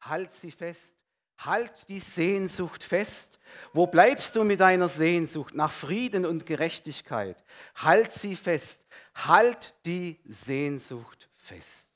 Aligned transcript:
Halt 0.00 0.32
sie 0.32 0.50
fest. 0.50 0.94
Halt 1.38 1.88
die 1.88 2.00
Sehnsucht 2.00 2.82
fest. 2.82 3.38
Wo 3.72 3.86
bleibst 3.86 4.34
du 4.36 4.44
mit 4.44 4.60
deiner 4.60 4.88
Sehnsucht 4.88 5.54
nach 5.54 5.70
Frieden 5.70 6.24
und 6.24 6.46
Gerechtigkeit? 6.46 7.42
Halt 7.74 8.12
sie 8.12 8.36
fest. 8.36 8.84
Halt 9.14 9.74
die 9.84 10.18
Sehnsucht 10.24 11.28
fest. 11.36 11.90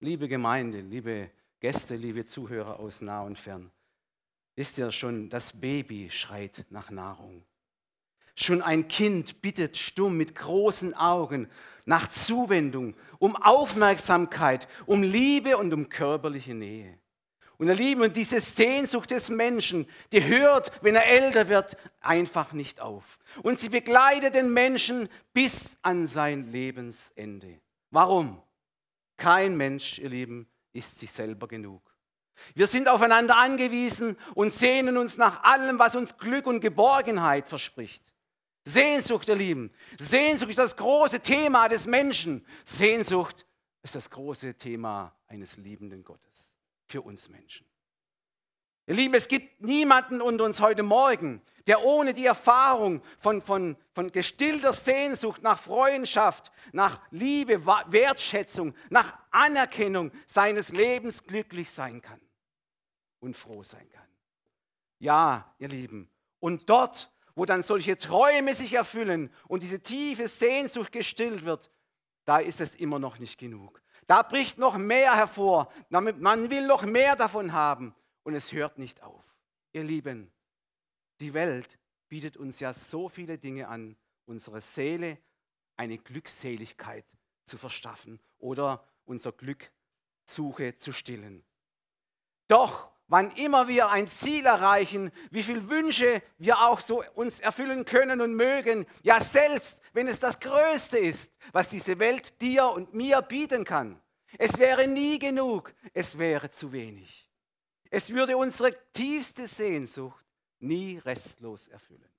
Liebe 0.00 0.28
Gemeinde, 0.28 0.80
liebe 0.80 1.30
Gäste, 1.60 1.96
liebe 1.96 2.26
Zuhörer 2.26 2.78
aus 2.78 3.00
nah 3.00 3.22
und 3.22 3.38
fern, 3.38 3.70
wisst 4.54 4.76
ihr 4.76 4.90
schon, 4.90 5.30
das 5.30 5.52
Baby 5.58 6.10
schreit 6.10 6.66
nach 6.68 6.90
Nahrung. 6.90 7.42
Schon 8.34 8.62
ein 8.62 8.88
Kind 8.88 9.42
bittet 9.42 9.76
stumm 9.76 10.16
mit 10.16 10.34
großen 10.34 10.94
Augen 10.94 11.48
nach 11.84 12.08
Zuwendung, 12.08 12.94
um 13.18 13.36
Aufmerksamkeit, 13.36 14.68
um 14.86 15.02
Liebe 15.02 15.56
und 15.56 15.72
um 15.72 15.88
körperliche 15.88 16.54
Nähe. 16.54 16.98
Und 17.56 17.68
ihr 17.68 17.74
Lieben, 17.74 18.12
diese 18.12 18.40
Sehnsucht 18.40 19.12
des 19.12 19.28
Menschen, 19.28 19.86
die 20.12 20.24
hört, 20.24 20.72
wenn 20.82 20.96
er 20.96 21.06
älter 21.06 21.48
wird, 21.48 21.76
einfach 22.00 22.52
nicht 22.52 22.80
auf. 22.80 23.18
Und 23.42 23.60
sie 23.60 23.68
begleitet 23.68 24.34
den 24.34 24.52
Menschen 24.52 25.08
bis 25.32 25.78
an 25.82 26.06
sein 26.06 26.50
Lebensende. 26.50 27.60
Warum? 27.90 28.42
Kein 29.16 29.56
Mensch, 29.56 30.00
ihr 30.00 30.08
Lieben, 30.08 30.48
ist 30.72 30.98
sich 30.98 31.12
selber 31.12 31.46
genug. 31.46 31.80
Wir 32.54 32.66
sind 32.66 32.88
aufeinander 32.88 33.36
angewiesen 33.36 34.16
und 34.34 34.52
sehnen 34.52 34.96
uns 34.96 35.16
nach 35.16 35.44
allem, 35.44 35.78
was 35.78 35.94
uns 35.94 36.18
Glück 36.18 36.48
und 36.48 36.60
Geborgenheit 36.60 37.46
verspricht. 37.46 38.02
Sehnsucht, 38.64 39.28
ihr 39.28 39.34
Lieben. 39.34 39.72
Sehnsucht 39.98 40.50
ist 40.50 40.58
das 40.58 40.76
große 40.76 41.20
Thema 41.20 41.68
des 41.68 41.86
Menschen. 41.86 42.46
Sehnsucht 42.64 43.46
ist 43.82 43.94
das 43.94 44.08
große 44.08 44.54
Thema 44.54 45.14
eines 45.26 45.58
liebenden 45.58 46.02
Gottes 46.02 46.52
für 46.86 47.02
uns 47.02 47.28
Menschen. 47.28 47.66
Ihr 48.86 48.94
Lieben, 48.94 49.14
es 49.14 49.28
gibt 49.28 49.62
niemanden 49.62 50.20
unter 50.20 50.44
uns 50.44 50.60
heute 50.60 50.82
Morgen, 50.82 51.42
der 51.66 51.82
ohne 51.84 52.12
die 52.12 52.26
Erfahrung 52.26 53.02
von, 53.18 53.40
von, 53.40 53.76
von 53.94 54.12
gestillter 54.12 54.72
Sehnsucht 54.72 55.42
nach 55.42 55.58
Freundschaft, 55.58 56.52
nach 56.72 57.00
Liebe, 57.10 57.64
Wertschätzung, 57.64 58.74
nach 58.90 59.18
Anerkennung 59.30 60.10
seines 60.26 60.72
Lebens 60.72 61.22
glücklich 61.22 61.70
sein 61.70 62.02
kann 62.02 62.20
und 63.20 63.36
froh 63.36 63.62
sein 63.62 63.88
kann. 63.88 64.08
Ja, 64.98 65.54
ihr 65.58 65.68
Lieben, 65.68 66.10
und 66.40 66.68
dort, 66.68 67.10
wo 67.34 67.44
dann 67.44 67.62
solche 67.62 67.98
Träume 67.98 68.54
sich 68.54 68.74
erfüllen 68.74 69.30
und 69.48 69.62
diese 69.62 69.80
tiefe 69.80 70.28
Sehnsucht 70.28 70.92
gestillt 70.92 71.44
wird, 71.44 71.70
da 72.24 72.38
ist 72.38 72.60
es 72.60 72.74
immer 72.74 72.98
noch 72.98 73.18
nicht 73.18 73.38
genug. 73.38 73.82
Da 74.06 74.22
bricht 74.22 74.58
noch 74.58 74.76
mehr 74.76 75.16
hervor. 75.16 75.72
Man 75.88 76.50
will 76.50 76.66
noch 76.66 76.82
mehr 76.82 77.16
davon 77.16 77.52
haben 77.52 77.94
und 78.22 78.34
es 78.34 78.52
hört 78.52 78.78
nicht 78.78 79.02
auf. 79.02 79.24
Ihr 79.72 79.82
Lieben, 79.82 80.30
die 81.20 81.34
Welt 81.34 81.78
bietet 82.08 82.36
uns 82.36 82.60
ja 82.60 82.72
so 82.72 83.08
viele 83.08 83.38
Dinge 83.38 83.68
an, 83.68 83.96
unsere 84.26 84.60
Seele 84.60 85.18
eine 85.76 85.98
Glückseligkeit 85.98 87.04
zu 87.46 87.58
verschaffen 87.58 88.20
oder 88.38 88.86
unser 89.04 89.32
Glückssuche 89.32 90.76
zu 90.76 90.92
stillen. 90.92 91.44
Doch 92.48 92.90
wann 93.08 93.30
immer 93.32 93.68
wir 93.68 93.90
ein 93.90 94.06
Ziel 94.06 94.46
erreichen, 94.46 95.10
wie 95.30 95.42
viele 95.42 95.68
Wünsche 95.68 96.22
wir 96.38 96.60
auch 96.60 96.80
so 96.80 97.04
uns 97.14 97.40
erfüllen 97.40 97.84
können 97.84 98.20
und 98.20 98.34
mögen, 98.34 98.86
ja 99.02 99.20
selbst 99.20 99.82
wenn 99.92 100.08
es 100.08 100.18
das 100.18 100.40
Größte 100.40 100.98
ist, 100.98 101.32
was 101.52 101.68
diese 101.68 101.98
Welt 101.98 102.40
dir 102.40 102.66
und 102.66 102.94
mir 102.94 103.22
bieten 103.22 103.64
kann. 103.64 104.00
Es 104.38 104.58
wäre 104.58 104.88
nie 104.88 105.18
genug, 105.18 105.72
es 105.92 106.18
wäre 106.18 106.50
zu 106.50 106.72
wenig. 106.72 107.30
Es 107.90 108.10
würde 108.10 108.36
unsere 108.36 108.74
tiefste 108.92 109.46
Sehnsucht 109.46 110.24
nie 110.58 110.98
restlos 110.98 111.68
erfüllen. 111.68 112.10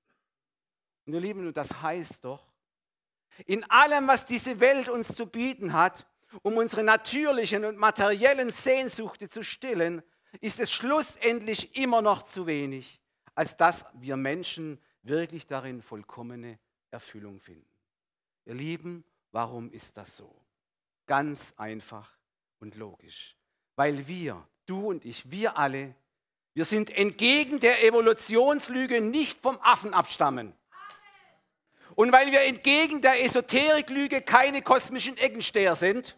Und 1.05 1.13
ihr 1.13 1.19
Lieben, 1.19 1.53
das 1.53 1.81
heißt 1.81 2.23
doch, 2.23 2.41
in 3.45 3.69
allem, 3.69 4.07
was 4.07 4.25
diese 4.25 4.59
Welt 4.61 4.87
uns 4.87 5.13
zu 5.13 5.27
bieten 5.27 5.73
hat, 5.73 6.07
um 6.41 6.55
unsere 6.57 6.83
natürlichen 6.83 7.65
und 7.65 7.77
materiellen 7.77 8.51
Sehnsüchte 8.51 9.27
zu 9.27 9.43
stillen, 9.43 10.01
ist 10.41 10.59
es 10.59 10.71
schlussendlich 10.71 11.75
immer 11.77 12.01
noch 12.01 12.23
zu 12.23 12.47
wenig, 12.47 12.99
als 13.33 13.57
dass 13.57 13.85
wir 13.93 14.17
Menschen 14.17 14.79
wirklich 15.03 15.47
darin 15.47 15.81
vollkommene 15.81 16.59
Erfüllung 16.91 17.39
finden. 17.39 17.69
Ihr 18.45 18.55
Lieben, 18.55 19.03
warum 19.31 19.71
ist 19.71 19.97
das 19.97 20.17
so? 20.17 20.33
Ganz 21.07 21.53
einfach 21.57 22.09
und 22.59 22.75
logisch. 22.75 23.35
Weil 23.75 24.07
wir, 24.07 24.47
du 24.65 24.87
und 24.89 25.05
ich, 25.05 25.29
wir 25.29 25.57
alle, 25.57 25.95
wir 26.53 26.65
sind 26.65 26.89
entgegen 26.89 27.59
der 27.59 27.83
Evolutionslüge 27.83 29.01
nicht 29.01 29.41
vom 29.41 29.59
Affen 29.61 29.93
abstammen. 29.93 30.53
Und 31.95 32.11
weil 32.11 32.31
wir 32.31 32.41
entgegen 32.41 33.01
der 33.01 33.23
Esoteriklüge 33.23 34.21
keine 34.21 34.61
kosmischen 34.61 35.17
Eckensteher 35.17 35.75
sind, 35.75 36.17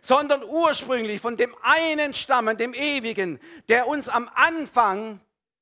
sondern 0.00 0.42
ursprünglich 0.44 1.20
von 1.20 1.36
dem 1.36 1.54
einen 1.62 2.14
stammen, 2.14 2.56
dem 2.56 2.74
Ewigen, 2.74 3.38
der 3.68 3.86
uns 3.86 4.08
am 4.08 4.30
Anfang 4.34 5.20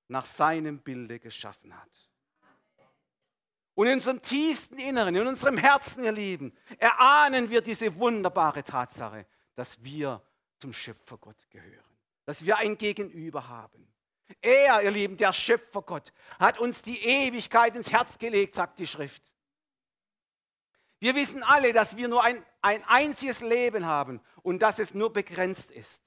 nach 0.08 0.26
seinem 0.26 0.78
Bilde 0.78 1.18
geschaffen 1.18 1.76
hat. 1.76 1.90
Und 3.74 3.88
in 3.88 3.94
unserem 3.94 4.22
tiefsten 4.22 4.78
Inneren, 4.78 5.14
in 5.14 5.26
unserem 5.26 5.58
Herzen, 5.58 6.04
ihr 6.04 6.12
Lieben, 6.12 6.56
erahnen 6.78 7.50
wir 7.50 7.60
diese 7.60 7.94
wunderbare 7.96 8.64
Tatsache, 8.64 9.26
dass 9.54 9.82
wir 9.84 10.22
zum 10.58 10.72
Schöpfergott 10.72 11.36
gehören, 11.50 11.84
dass 12.24 12.44
wir 12.44 12.56
ein 12.56 12.78
Gegenüber 12.78 13.48
haben. 13.48 13.86
Er, 14.40 14.82
ihr 14.82 14.90
Lieben, 14.90 15.16
der 15.16 15.32
Schöpfergott, 15.32 16.12
hat 16.38 16.58
uns 16.58 16.82
die 16.82 17.00
Ewigkeit 17.04 17.76
ins 17.76 17.92
Herz 17.92 18.18
gelegt, 18.18 18.54
sagt 18.54 18.78
die 18.78 18.86
Schrift. 18.86 19.22
Wir 21.06 21.14
wissen 21.14 21.44
alle, 21.44 21.72
dass 21.72 21.96
wir 21.96 22.08
nur 22.08 22.24
ein, 22.24 22.44
ein 22.62 22.82
einziges 22.82 23.40
Leben 23.40 23.86
haben 23.86 24.20
und 24.42 24.60
dass 24.60 24.80
es 24.80 24.92
nur 24.92 25.12
begrenzt 25.12 25.70
ist. 25.70 26.02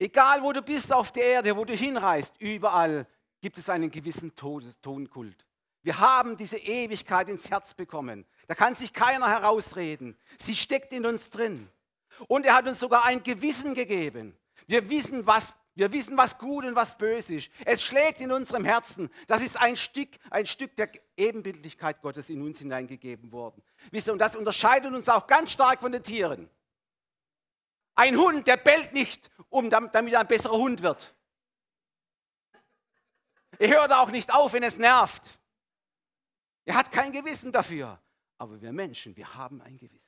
Egal 0.00 0.42
wo 0.42 0.52
du 0.52 0.60
bist 0.60 0.92
auf 0.92 1.12
der 1.12 1.22
Erde, 1.22 1.56
wo 1.56 1.64
du 1.64 1.72
hinreist, 1.72 2.34
überall 2.40 3.06
gibt 3.40 3.58
es 3.58 3.68
einen 3.68 3.92
gewissen 3.92 4.34
Tonkult. 4.34 5.46
Wir 5.82 6.00
haben 6.00 6.36
diese 6.36 6.58
Ewigkeit 6.58 7.28
ins 7.28 7.48
Herz 7.48 7.74
bekommen. 7.74 8.26
Da 8.48 8.56
kann 8.56 8.74
sich 8.74 8.92
keiner 8.92 9.28
herausreden. 9.28 10.18
Sie 10.36 10.56
steckt 10.56 10.92
in 10.92 11.06
uns 11.06 11.30
drin. 11.30 11.70
Und 12.26 12.44
er 12.44 12.56
hat 12.56 12.66
uns 12.66 12.80
sogar 12.80 13.04
ein 13.04 13.22
Gewissen 13.22 13.74
gegeben. 13.76 14.36
Wir 14.66 14.90
wissen, 14.90 15.28
was 15.28 15.54
wir 15.76 15.92
wissen, 15.92 16.16
was 16.16 16.38
gut 16.38 16.64
und 16.64 16.74
was 16.74 16.96
böse 16.96 17.36
ist. 17.36 17.50
Es 17.66 17.82
schlägt 17.82 18.20
in 18.22 18.32
unserem 18.32 18.64
Herzen. 18.64 19.10
Das 19.26 19.42
ist 19.42 19.60
ein 19.60 19.76
Stück, 19.76 20.08
ein 20.30 20.46
Stück 20.46 20.74
der 20.74 20.90
Ebenbildlichkeit 21.16 22.00
Gottes 22.02 22.30
in 22.30 22.42
uns 22.42 22.58
hineingegeben 22.58 23.32
worden. 23.32 23.62
Wisst 23.90 24.08
ihr, 24.08 24.12
und 24.12 24.18
das 24.18 24.36
unterscheidet 24.36 24.92
uns 24.94 25.08
auch 25.08 25.26
ganz 25.26 25.52
stark 25.52 25.80
von 25.80 25.92
den 25.92 26.02
Tieren. 26.02 26.48
Ein 27.94 28.16
Hund, 28.16 28.46
der 28.46 28.58
bellt 28.58 28.92
nicht, 28.92 29.30
um, 29.48 29.70
damit 29.70 30.12
er 30.12 30.20
ein 30.20 30.28
besserer 30.28 30.56
Hund 30.58 30.82
wird. 30.82 31.14
Er 33.58 33.68
hört 33.68 33.92
auch 33.92 34.10
nicht 34.10 34.32
auf, 34.34 34.52
wenn 34.52 34.62
es 34.62 34.76
nervt. 34.76 35.38
Er 36.66 36.74
hat 36.74 36.92
kein 36.92 37.12
Gewissen 37.12 37.52
dafür. 37.52 37.98
Aber 38.38 38.60
wir 38.60 38.72
Menschen, 38.72 39.16
wir 39.16 39.34
haben 39.34 39.62
ein 39.62 39.78
Gewissen. 39.78 40.05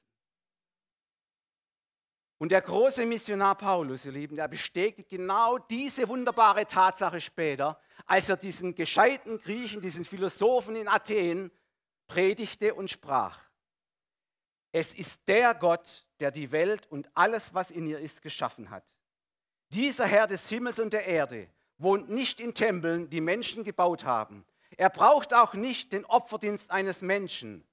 Und 2.39 2.53
der 2.53 2.63
große 2.63 3.05
Missionar 3.05 3.57
Paulus, 3.57 4.07
ihr 4.07 4.13
Lieben, 4.13 4.37
der 4.37 4.47
bestätigt 4.47 5.09
genau 5.09 5.59
diese 5.59 6.09
wunderbare 6.09 6.67
Tatsache 6.67 7.21
später, 7.21 7.81
als 8.07 8.29
er 8.29 8.37
diesen 8.37 8.77
gescheiten 8.77 9.41
Griechen, 9.41 9.81
diesen 9.81 10.05
Philosophen 10.05 10.77
in 10.77 10.87
Athen 10.87 11.51
predigte 12.07 12.75
und 12.75 12.91
sprach. 12.91 13.41
Es 14.71 14.95
ist 14.95 15.21
der 15.27 15.55
Gott, 15.55 16.07
der 16.21 16.31
die 16.31 16.53
Welt 16.53 16.87
und 16.91 17.09
alles, 17.15 17.55
was 17.55 17.73
in 17.73 17.87
ihr 17.87 17.99
ist, 17.99 18.23
geschaffen 18.23 18.71
hat. 18.71 18.85
Dieser 19.71 20.07
Herr 20.07 20.29
des 20.29 20.49
Himmels 20.49 20.79
und 20.79 20.93
der 20.93 21.07
Erde 21.07 21.49
wohnt 21.77 22.09
nicht 22.09 22.41
in 22.41 22.55
Tempeln, 22.55 23.11
die 23.11 23.21
Menschen 23.21 23.65
gebaut 23.65 24.05
haben. 24.05 24.45
Er 24.77 24.91
braucht 24.91 25.35
auch 25.35 25.55
nicht 25.55 25.93
den 25.93 26.05
Opferdienst 26.05 26.71
eines 26.71 27.03
Menschen. 27.03 27.67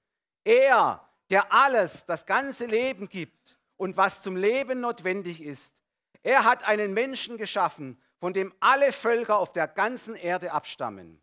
Er, 0.44 1.08
der 1.30 1.52
alles, 1.52 2.04
das 2.04 2.26
ganze 2.26 2.66
Leben 2.66 3.08
gibt, 3.08 3.55
und 3.76 3.96
was 3.96 4.22
zum 4.22 4.36
Leben 4.36 4.80
notwendig 4.80 5.42
ist. 5.42 5.72
Er 6.22 6.44
hat 6.44 6.64
einen 6.64 6.94
Menschen 6.94 7.36
geschaffen, 7.36 8.00
von 8.18 8.32
dem 8.32 8.52
alle 8.60 8.92
Völker 8.92 9.38
auf 9.38 9.52
der 9.52 9.68
ganzen 9.68 10.14
Erde 10.16 10.52
abstammen. 10.52 11.20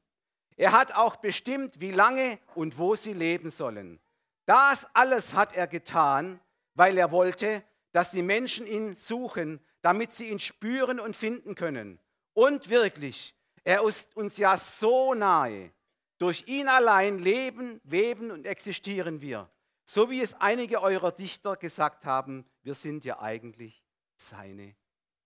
Er 0.56 0.72
hat 0.72 0.94
auch 0.94 1.16
bestimmt, 1.18 1.80
wie 1.80 1.92
lange 1.92 2.40
und 2.56 2.78
wo 2.78 2.96
sie 2.96 3.14
leben 3.14 3.50
sollen. 3.50 4.00
Das 4.46 4.88
alles 4.94 5.34
hat 5.34 5.54
er 5.54 5.68
getan, 5.68 6.40
weil 6.76 6.98
er 6.98 7.12
wollte, 7.12 7.64
dass 7.92 8.12
die 8.12 8.22
Menschen 8.22 8.68
ihn 8.68 8.96
suchen, 8.96 9.60
damit 9.82 10.14
sie 10.14 10.30
ihn 10.30 10.40
spüren 10.40 11.00
und 11.00 11.16
finden 11.16 11.56
können. 11.56 12.00
Und 12.34 12.70
wirklich, 12.70 13.36
er 13.64 13.84
ist 13.84 14.16
uns 14.16 14.38
ja 14.38 14.58
so 14.58 15.14
nahe. 15.14 15.72
Durch 16.18 16.48
ihn 16.48 16.68
allein 16.68 17.20
leben, 17.20 17.82
weben 17.84 18.32
und 18.32 18.46
existieren 18.46 19.22
wir. 19.22 19.50
So 19.86 20.10
wie 20.10 20.22
es 20.22 20.34
einige 20.36 20.82
eurer 20.82 21.12
Dichter 21.12 21.58
gesagt 21.58 22.06
haben, 22.06 22.46
wir 22.62 22.76
sind 22.76 23.04
ja 23.06 23.20
eigentlich 23.20 23.84
seine 24.16 24.76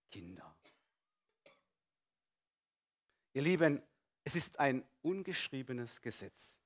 Kinder. 0.10 0.56
Ihr 3.34 3.42
Lieben, 3.44 3.84
es 4.24 4.36
ist 4.36 4.60
ein 4.60 4.84
ungeschriebenes 5.04 6.02
Gesetz. 6.02 6.60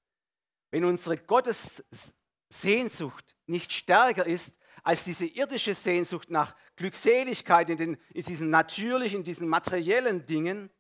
Wenn 0.70 0.86
unsere 0.86 1.18
Gottessehnsucht 1.18 3.36
nicht 3.46 3.74
stärker 3.74 4.26
ist 4.26 4.54
als 4.84 5.04
diese 5.04 5.26
irdische 5.26 5.76
Sehnsucht 5.76 6.32
nach 6.32 6.56
Glückseligkeit 6.78 7.70
in, 7.70 7.76
den, 7.78 7.98
in 8.14 8.24
diesen 8.24 8.50
natürlichen, 8.50 9.20
in 9.20 9.26
diesen 9.26 9.50
materiellen 9.50 10.26
Dingen, 10.26 10.72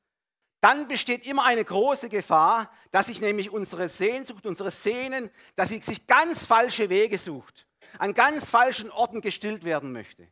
dann 0.61 0.87
besteht 0.87 1.25
immer 1.25 1.43
eine 1.43 1.65
große 1.65 2.07
Gefahr, 2.07 2.71
dass 2.91 3.07
sich 3.07 3.19
nämlich 3.19 3.49
unsere 3.49 3.89
Sehnsucht, 3.89 4.45
unsere 4.45 4.69
Sehnen, 4.69 5.31
dass 5.55 5.69
sie 5.69 5.81
sich 5.81 6.05
ganz 6.05 6.45
falsche 6.45 6.89
Wege 6.89 7.17
sucht, 7.17 7.67
an 7.97 8.13
ganz 8.13 8.49
falschen 8.49 8.91
Orten 8.91 9.21
gestillt 9.21 9.63
werden 9.63 9.91
möchte. 9.91 10.31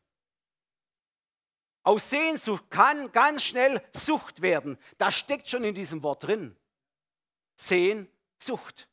Aus 1.81 2.11
Sehnsucht 2.11 2.69
kann 2.69 3.11
ganz 3.11 3.41
schnell 3.41 3.81
Sucht 3.91 4.41
werden. 4.41 4.77
Das 4.99 5.15
steckt 5.15 5.49
schon 5.49 5.63
in 5.63 5.73
diesem 5.73 6.03
Wort 6.03 6.23
drin. 6.23 6.55
Sehnsucht. 7.55 8.87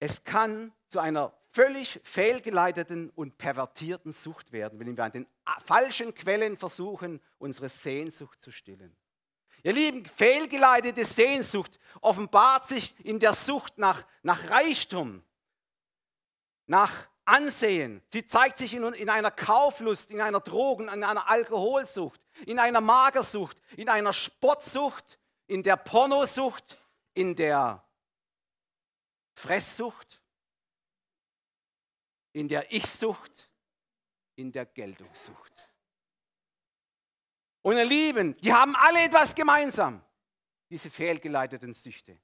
Es 0.00 0.24
kann 0.24 0.72
zu 0.88 0.98
einer 0.98 1.32
völlig 1.56 1.98
fehlgeleiteten 2.04 3.08
und 3.14 3.38
pervertierten 3.38 4.12
Sucht 4.12 4.52
werden, 4.52 4.78
wenn 4.78 4.94
wir 4.94 5.04
an 5.04 5.12
den 5.12 5.26
falschen 5.64 6.14
Quellen 6.14 6.58
versuchen, 6.58 7.18
unsere 7.38 7.70
Sehnsucht 7.70 8.42
zu 8.42 8.50
stillen. 8.50 8.94
Ihr 9.62 9.72
Lieben, 9.72 10.04
fehlgeleitete 10.04 11.06
Sehnsucht 11.06 11.78
offenbart 12.02 12.66
sich 12.66 12.94
in 13.02 13.18
der 13.18 13.32
Sucht 13.32 13.78
nach, 13.78 14.04
nach 14.22 14.50
Reichtum, 14.50 15.22
nach 16.66 17.08
Ansehen. 17.24 18.02
Sie 18.12 18.26
zeigt 18.26 18.58
sich 18.58 18.74
in, 18.74 18.84
in 18.92 19.08
einer 19.08 19.30
Kauflust, 19.30 20.10
in 20.10 20.20
einer 20.20 20.40
Drogen, 20.40 20.88
in 20.88 21.02
einer 21.02 21.30
Alkoholsucht, 21.30 22.20
in 22.44 22.58
einer 22.58 22.82
Magersucht, 22.82 23.56
in 23.78 23.88
einer 23.88 24.12
Sportsucht, 24.12 25.18
in 25.46 25.62
der 25.62 25.76
Pornosucht, 25.76 26.78
in 27.14 27.34
der 27.34 27.82
Fresssucht, 29.32 30.20
in 32.36 32.48
der 32.48 32.70
Ich-Sucht, 32.70 33.48
in 34.34 34.52
der 34.52 34.66
Geltungssucht. 34.66 35.70
Und 37.62 37.78
ihr 37.78 37.84
Lieben, 37.86 38.36
die 38.36 38.52
haben 38.52 38.76
alle 38.76 39.04
etwas 39.04 39.34
gemeinsam, 39.34 40.04
diese 40.68 40.90
fehlgeleiteten 40.90 41.72
Süchte. 41.72 42.20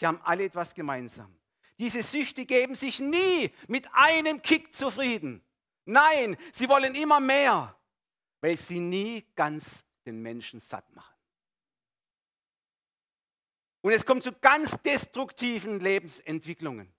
Sie 0.00 0.06
haben 0.06 0.20
alle 0.22 0.44
etwas 0.44 0.74
gemeinsam. 0.74 1.38
Diese 1.78 2.02
Süchte 2.02 2.44
geben 2.44 2.74
sich 2.74 2.98
nie 2.98 3.52
mit 3.68 3.88
einem 3.92 4.42
Kick 4.42 4.74
zufrieden. 4.74 5.44
Nein, 5.84 6.36
sie 6.52 6.68
wollen 6.68 6.96
immer 6.96 7.20
mehr, 7.20 7.78
weil 8.40 8.56
sie 8.56 8.80
nie 8.80 9.24
ganz 9.36 9.84
den 10.06 10.20
Menschen 10.20 10.58
satt 10.58 10.92
machen. 10.92 11.14
Und 13.80 13.92
es 13.92 14.04
kommt 14.04 14.24
zu 14.24 14.32
ganz 14.32 14.76
destruktiven 14.82 15.78
Lebensentwicklungen 15.78 16.92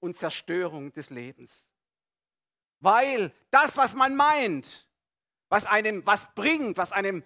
und 0.00 0.16
Zerstörung 0.16 0.92
des 0.92 1.10
Lebens. 1.10 1.67
Weil 2.80 3.32
das, 3.50 3.76
was 3.76 3.94
man 3.94 4.14
meint, 4.14 4.88
was 5.48 5.66
einem 5.66 6.04
was 6.06 6.32
bringt, 6.34 6.76
was 6.76 6.92
einem, 6.92 7.24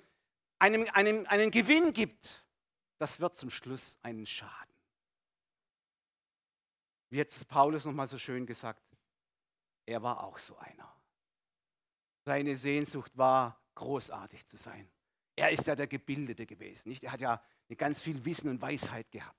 einem, 0.58 0.88
einem 0.92 1.26
einen 1.26 1.50
Gewinn 1.50 1.92
gibt, 1.92 2.44
das 2.98 3.20
wird 3.20 3.36
zum 3.36 3.50
Schluss 3.50 3.98
einen 4.02 4.26
Schaden. 4.26 4.72
Wie 7.10 7.20
hat 7.20 7.48
Paulus 7.48 7.84
nochmal 7.84 8.08
so 8.08 8.16
schön 8.16 8.46
gesagt? 8.46 8.82
Er 9.84 10.02
war 10.02 10.22
auch 10.22 10.38
so 10.38 10.56
einer. 10.56 10.94
Seine 12.24 12.56
Sehnsucht 12.56 13.16
war, 13.18 13.60
großartig 13.74 14.46
zu 14.46 14.56
sein. 14.56 14.88
Er 15.36 15.50
ist 15.50 15.66
ja 15.66 15.74
der 15.74 15.86
Gebildete 15.86 16.46
gewesen. 16.46 16.88
Nicht? 16.88 17.04
Er 17.04 17.12
hat 17.12 17.20
ja 17.20 17.42
ganz 17.76 18.00
viel 18.00 18.24
Wissen 18.24 18.48
und 18.48 18.60
Weisheit 18.60 19.10
gehabt. 19.10 19.36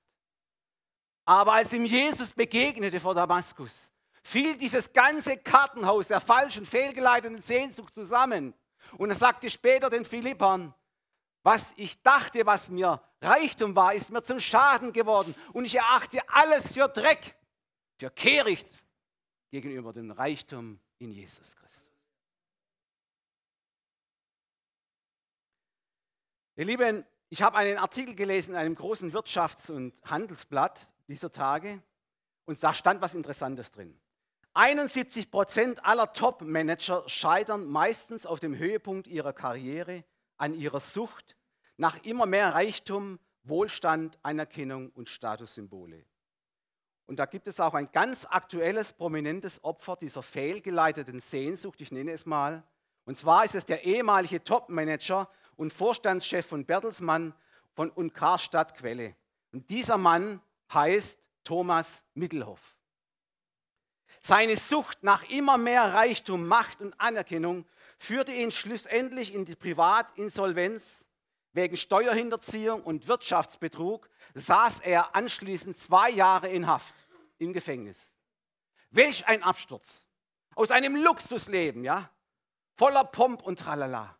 Aber 1.25 1.53
als 1.53 1.71
ihm 1.71 1.85
Jesus 1.85 2.33
begegnete 2.33 2.99
vor 2.99 3.15
Damaskus, 3.15 3.91
fiel 4.23 4.57
dieses 4.57 4.93
ganze 4.93 5.37
Kartenhaus 5.37 6.07
der 6.07 6.21
falschen, 6.21 6.65
fehlgeleiteten 6.65 7.41
Sehnsucht 7.41 7.93
zusammen. 7.93 8.53
Und 8.97 9.09
er 9.09 9.15
sagte 9.15 9.49
später 9.49 9.89
den 9.89 10.05
Philippern, 10.05 10.73
was 11.43 11.73
ich 11.75 12.01
dachte, 12.01 12.45
was 12.45 12.69
mir 12.69 13.01
Reichtum 13.21 13.75
war, 13.75 13.93
ist 13.93 14.09
mir 14.09 14.23
zum 14.23 14.39
Schaden 14.39 14.93
geworden. 14.93 15.35
Und 15.51 15.65
ich 15.65 15.75
erachte 15.75 16.19
alles 16.29 16.73
für 16.73 16.87
Dreck, 16.87 17.35
für 17.97 18.09
Kehricht 18.09 18.67
gegenüber 19.51 19.93
dem 19.93 20.11
Reichtum 20.11 20.79
in 20.99 21.11
Jesus 21.11 21.55
Christus. 21.55 21.89
Ihr 26.55 26.65
Lieben, 26.65 27.05
ich 27.29 27.41
habe 27.41 27.57
einen 27.57 27.77
Artikel 27.77 28.15
gelesen 28.15 28.51
in 28.51 28.57
einem 28.57 28.75
großen 28.75 29.11
Wirtschafts- 29.11 29.71
und 29.71 29.93
Handelsblatt 30.05 30.87
dieser 31.07 31.31
Tage 31.31 31.81
und 32.45 32.61
da 32.63 32.73
stand 32.73 33.01
was 33.01 33.15
Interessantes 33.15 33.71
drin. 33.71 33.99
71 34.55 35.31
Prozent 35.31 35.83
aller 35.83 36.13
Top-Manager 36.13 37.03
scheitern 37.07 37.65
meistens 37.65 38.25
auf 38.25 38.39
dem 38.39 38.55
Höhepunkt 38.55 39.07
ihrer 39.07 39.33
Karriere 39.33 40.03
an 40.37 40.53
ihrer 40.53 40.79
Sucht 40.79 41.35
nach 41.77 42.03
immer 42.03 42.27
mehr 42.27 42.53
Reichtum, 42.53 43.19
Wohlstand, 43.43 44.19
Anerkennung 44.21 44.91
und 44.91 45.09
Statussymbole. 45.09 46.05
Und 47.05 47.17
da 47.17 47.25
gibt 47.25 47.47
es 47.47 47.59
auch 47.59 47.73
ein 47.73 47.91
ganz 47.91 48.25
aktuelles, 48.29 48.93
prominentes 48.93 49.63
Opfer 49.63 49.95
dieser 49.95 50.23
fehlgeleiteten 50.23 51.19
Sehnsucht, 51.19 51.81
ich 51.81 51.91
nenne 51.91 52.11
es 52.11 52.25
mal. 52.25 52.63
Und 53.05 53.17
zwar 53.17 53.43
ist 53.43 53.55
es 53.55 53.65
der 53.65 53.83
ehemalige 53.83 54.43
Top-Manager 54.43 55.29
und 55.55 55.73
Vorstandschef 55.73 56.45
von 56.45 56.65
Bertelsmann 56.65 57.33
von, 57.73 57.89
und 57.89 58.13
Karstadt 58.13 58.75
Quelle. 58.77 59.15
Und 59.51 59.69
dieser 59.69 59.97
Mann 59.97 60.41
heißt 60.71 61.19
Thomas 61.43 62.05
Mittelhoff. 62.13 62.72
Seine 64.25 64.55
Sucht 64.55 65.03
nach 65.03 65.29
immer 65.29 65.57
mehr 65.57 65.93
Reichtum, 65.93 66.47
Macht 66.47 66.79
und 66.79 66.97
Anerkennung 66.97 67.65
führte 67.97 68.31
ihn 68.31 68.51
schlussendlich 68.51 69.33
in 69.33 69.43
die 69.43 69.55
Privatinsolvenz. 69.55 71.09
Wegen 71.51 71.75
Steuerhinterziehung 71.77 72.81
und 72.81 73.07
Wirtschaftsbetrug 73.07 74.09
saß 74.33 74.79
er 74.79 75.13
anschließend 75.13 75.77
zwei 75.77 76.09
Jahre 76.09 76.49
in 76.49 76.65
Haft 76.65 76.95
im 77.37 77.53
Gefängnis. 77.53 78.13
Welch 78.89 79.27
ein 79.27 79.43
Absturz. 79.43 80.07
Aus 80.55 80.71
einem 80.71 80.95
Luxusleben, 80.95 81.83
ja, 81.83 82.09
voller 82.75 83.03
Pomp 83.03 83.43
und 83.43 83.59
Tralala 83.59 84.17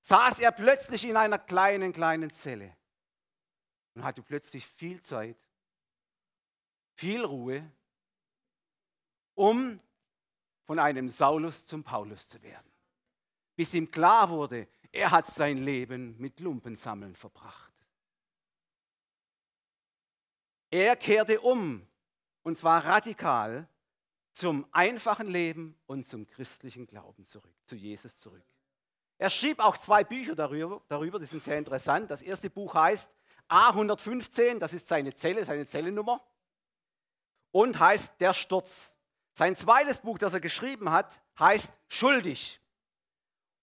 saß 0.00 0.40
er 0.40 0.52
plötzlich 0.52 1.04
in 1.04 1.16
einer 1.16 1.38
kleinen, 1.38 1.92
kleinen 1.92 2.32
Zelle 2.32 2.76
und 3.94 4.04
hatte 4.04 4.22
plötzlich 4.22 4.66
viel 4.66 5.02
Zeit, 5.02 5.36
viel 6.94 7.24
Ruhe, 7.24 7.70
um 9.34 9.80
von 10.64 10.78
einem 10.78 11.08
Saulus 11.08 11.64
zum 11.64 11.82
Paulus 11.82 12.28
zu 12.28 12.42
werden. 12.42 12.70
Bis 13.56 13.74
ihm 13.74 13.90
klar 13.90 14.30
wurde, 14.30 14.68
er 14.90 15.10
hat 15.10 15.26
sein 15.26 15.58
Leben 15.58 16.16
mit 16.18 16.40
Lumpensammeln 16.40 17.14
verbracht. 17.14 17.72
Er 20.70 20.96
kehrte 20.96 21.40
um, 21.40 21.86
und 22.42 22.58
zwar 22.58 22.84
radikal, 22.84 23.68
zum 24.32 24.66
einfachen 24.72 25.28
Leben 25.28 25.78
und 25.86 26.06
zum 26.06 26.26
christlichen 26.26 26.86
Glauben 26.86 27.24
zurück, 27.24 27.54
zu 27.66 27.76
Jesus 27.76 28.16
zurück. 28.16 28.44
Er 29.16 29.30
schrieb 29.30 29.60
auch 29.60 29.76
zwei 29.76 30.02
Bücher 30.02 30.34
darüber, 30.34 30.82
darüber, 30.88 31.20
die 31.20 31.26
sind 31.26 31.42
sehr 31.42 31.58
interessant. 31.58 32.10
Das 32.10 32.22
erste 32.22 32.50
Buch 32.50 32.74
heißt 32.74 33.08
A115, 33.48 34.58
das 34.58 34.72
ist 34.72 34.88
seine 34.88 35.14
Zelle, 35.14 35.44
seine 35.44 35.66
Zellennummer, 35.66 36.20
und 37.52 37.78
heißt 37.78 38.20
Der 38.20 38.34
Sturz. 38.34 38.93
Sein 39.34 39.56
zweites 39.56 40.00
Buch, 40.00 40.16
das 40.16 40.32
er 40.32 40.40
geschrieben 40.40 40.90
hat, 40.90 41.20
heißt 41.38 41.72
Schuldig 41.88 42.60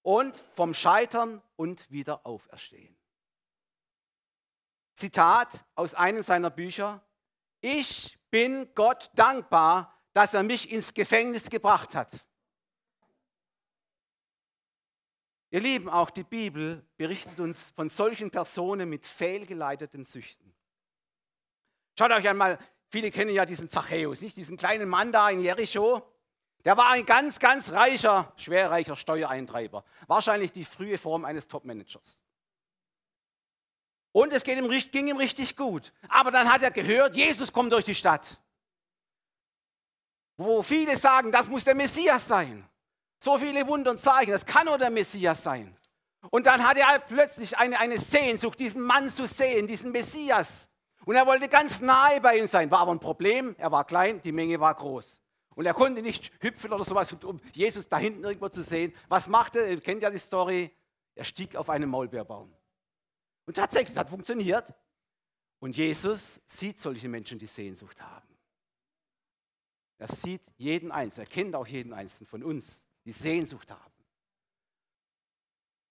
und 0.01 0.38
vom 0.54 0.74
Scheitern 0.74 1.42
und 1.56 1.90
wieder 1.90 2.25
auferstehen. 2.25 2.98
Zitat 4.96 5.66
aus 5.75 5.96
einem 5.96 6.24
seiner 6.24 6.50
Bücher, 6.50 7.01
ich 7.62 8.20
bin 8.30 8.74
Gott 8.75 9.10
dankbar, 9.16 9.98
dass 10.13 10.34
er 10.34 10.44
mich 10.44 10.70
ins 10.70 10.94
Gefängnis 10.94 11.50
gebracht 11.50 11.96
hat. 11.96 12.25
Ihr 15.51 15.62
Lieben, 15.62 15.90
auch 15.90 16.10
die 16.10 16.24
Bibel 16.24 16.86
berichtet 16.98 17.40
uns 17.40 17.72
von 17.72 17.90
solchen 17.90 18.30
Personen 18.30 18.90
mit 18.90 19.06
fehlgeleiteten 19.06 20.06
Süchten. 20.06 20.54
Schaut 21.98 22.12
euch 22.12 22.28
einmal, 22.28 22.58
viele 22.92 23.10
kennen 23.10 23.34
ja 23.34 23.46
diesen 23.46 23.70
Zachäus, 23.70 24.22
nicht 24.22 24.38
diesen 24.38 24.58
kleinen 24.58 24.90
Mann 24.90 25.12
da 25.12 25.30
in 25.30 25.42
Jericho. 25.42 26.06
Der 26.66 26.78
war 26.78 26.90
ein 26.92 27.06
ganz, 27.06 27.40
ganz 27.40 27.72
reicher, 27.72 28.32
schwerreicher 28.36 28.96
Steuereintreiber. 28.96 29.84
Wahrscheinlich 30.08 30.52
die 30.52 30.66
frühe 30.66 30.98
Form 30.98 31.26
eines 31.26 31.48
Topmanagers. 31.48 32.18
Und 34.12 34.34
es 34.34 34.44
ging 34.44 35.08
ihm 35.08 35.18
richtig 35.18 35.56
gut. 35.56 35.94
Aber 36.10 36.32
dann 36.32 36.52
hat 36.52 36.62
er 36.62 36.72
gehört, 36.72 37.16
Jesus 37.16 37.52
kommt 37.52 37.72
durch 37.72 37.86
die 37.86 37.96
Stadt. 37.96 38.40
wo 40.38 40.64
viele 40.64 40.98
sagen, 40.98 41.32
das 41.32 41.48
muss 41.48 41.64
der 41.64 41.76
Messias 41.76 42.28
sein. 42.28 42.68
So 43.20 43.38
viele 43.38 43.66
Wunder 43.68 43.92
und 43.92 44.00
Zeichen, 44.00 44.32
das 44.32 44.46
kann 44.46 44.66
nur 44.66 44.78
der 44.80 44.90
Messias 44.90 45.44
sein. 45.44 45.78
Und 46.32 46.48
dann 46.48 46.66
hatte 46.66 46.80
er 46.80 47.00
plötzlich 47.00 47.58
eine, 47.58 47.80
eine 47.80 48.00
Sehnsucht, 48.00 48.60
diesen 48.60 48.82
Mann 48.82 49.10
zu 49.10 49.28
sehen, 49.28 49.68
diesen 49.68 49.92
Messias. 49.92 50.71
Und 51.05 51.15
er 51.15 51.25
wollte 51.25 51.48
ganz 51.48 51.81
nahe 51.81 52.22
bei 52.22 52.38
ihm 52.38 52.48
sein. 52.48 52.70
War 52.70 52.79
aber 52.79 52.91
ein 52.91 53.00
Problem, 53.00 53.55
er 53.58 53.72
war 53.72 53.86
klein, 53.86 54.22
die 54.22 54.31
Menge 54.31 54.60
war 54.60 54.74
groß. 54.75 55.22
Und 55.55 55.65
er 55.65 55.74
konnte 55.74 56.01
nicht 56.01 56.31
hüpfen 56.39 56.72
oder 56.72 56.86
sowas, 56.86 57.12
um 57.24 57.39
Jesus 57.53 57.88
da 57.88 57.98
hinten 57.98 58.24
irgendwo 58.24 58.50
zu 58.50 58.63
sehen. 58.63 58.93
Was 59.10 59.27
machte 59.27 59.60
er? 59.60 59.72
Ihr 59.72 59.81
kennt 59.81 60.01
ja 60.01 60.10
die 60.10 60.20
Story. 60.20 60.72
Er 61.15 61.25
stieg 61.25 61.55
auf 61.55 61.70
einen 61.70 61.89
Maulbeerbaum. 61.89 62.53
Und 63.46 63.58
tatsächlich, 63.58 63.91
es 63.91 63.98
hat 63.98 64.10
funktioniert. 64.10 64.74
Und 65.60 65.75
Jesus 65.75 66.41
sieht 66.48 66.79
solche 66.79 67.10
Menschen, 67.10 67.38
die 67.38 67.48
Sehnsucht 67.48 68.01
haben. 68.01 68.27
Er 69.98 70.08
sieht 70.08 70.41
jeden 70.58 70.91
Einzelnen, 70.91 71.27
er 71.27 71.31
kennt 71.31 71.55
auch 71.55 71.67
jeden 71.67 71.93
Einzelnen 71.93 72.25
von 72.25 72.43
uns, 72.43 72.84
die 73.05 73.12
Sehnsucht 73.12 73.70
haben. 73.70 73.93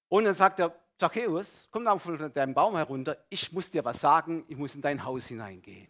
Und 0.08 0.24
dann 0.24 0.34
sagt 0.34 0.58
er, 0.58 0.74
Zacchaeus, 1.00 1.68
komm 1.70 1.84
da 1.84 1.98
von 1.98 2.32
deinem 2.32 2.54
Baum 2.54 2.76
herunter, 2.76 3.16
ich 3.30 3.50
muss 3.52 3.70
dir 3.70 3.84
was 3.84 4.00
sagen, 4.00 4.44
ich 4.48 4.56
muss 4.56 4.74
in 4.74 4.82
dein 4.82 5.02
Haus 5.02 5.26
hineingehen. 5.26 5.88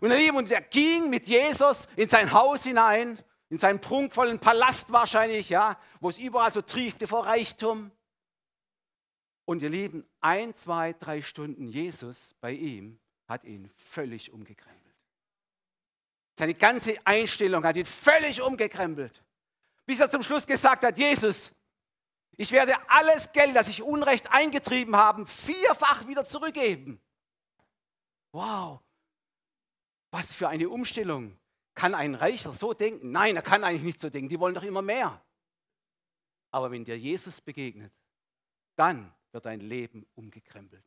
Und 0.00 0.10
er, 0.10 0.34
und 0.34 0.50
er 0.50 0.62
ging 0.62 1.08
mit 1.08 1.26
Jesus 1.26 1.86
in 1.96 2.08
sein 2.08 2.32
Haus 2.32 2.64
hinein, 2.64 3.18
in 3.48 3.58
seinen 3.58 3.80
prunkvollen 3.80 4.38
Palast 4.38 4.90
wahrscheinlich, 4.90 5.48
ja, 5.48 5.78
wo 6.00 6.08
es 6.08 6.18
überall 6.18 6.50
so 6.50 6.62
triefte 6.62 7.06
vor 7.06 7.26
Reichtum. 7.26 7.92
Und 9.44 9.62
ihr 9.62 9.70
Lieben, 9.70 10.04
ein, 10.20 10.56
zwei, 10.56 10.92
drei 10.94 11.22
Stunden 11.22 11.68
Jesus 11.68 12.34
bei 12.40 12.52
ihm 12.52 12.98
hat 13.28 13.44
ihn 13.44 13.70
völlig 13.76 14.32
umgekrempelt. 14.32 14.82
Seine 16.38 16.54
ganze 16.54 16.96
Einstellung 17.04 17.64
hat 17.64 17.76
ihn 17.76 17.86
völlig 17.86 18.40
umgekrempelt. 18.40 19.22
Bis 19.86 20.00
er 20.00 20.10
zum 20.10 20.22
Schluss 20.22 20.46
gesagt 20.46 20.82
hat, 20.84 20.96
Jesus, 20.98 21.52
ich 22.36 22.50
werde 22.52 22.74
alles 22.88 23.32
Geld, 23.32 23.54
das 23.54 23.68
ich 23.68 23.82
Unrecht 23.82 24.30
eingetrieben 24.30 24.96
habe, 24.96 25.26
vierfach 25.26 26.06
wieder 26.06 26.24
zurückgeben. 26.24 27.00
Wow, 28.32 28.80
was 30.10 30.32
für 30.32 30.48
eine 30.48 30.68
Umstellung. 30.68 31.38
Kann 31.74 31.94
ein 31.94 32.14
Reicher 32.14 32.52
so 32.52 32.74
denken? 32.74 33.12
Nein, 33.12 33.36
er 33.36 33.42
kann 33.42 33.64
eigentlich 33.64 33.82
nicht 33.82 34.00
so 34.00 34.10
denken. 34.10 34.28
Die 34.28 34.38
wollen 34.38 34.54
doch 34.54 34.62
immer 34.62 34.82
mehr. 34.82 35.22
Aber 36.50 36.70
wenn 36.70 36.84
dir 36.84 36.98
Jesus 36.98 37.40
begegnet, 37.40 37.92
dann 38.76 39.12
wird 39.32 39.46
dein 39.46 39.60
Leben 39.60 40.06
umgekrempelt. 40.14 40.84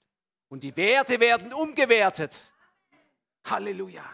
Und 0.48 0.62
die 0.62 0.75
Werte 0.78 1.20
werden 1.20 1.54
umgewertet. 1.54 2.40
Halleluja. 3.46 4.06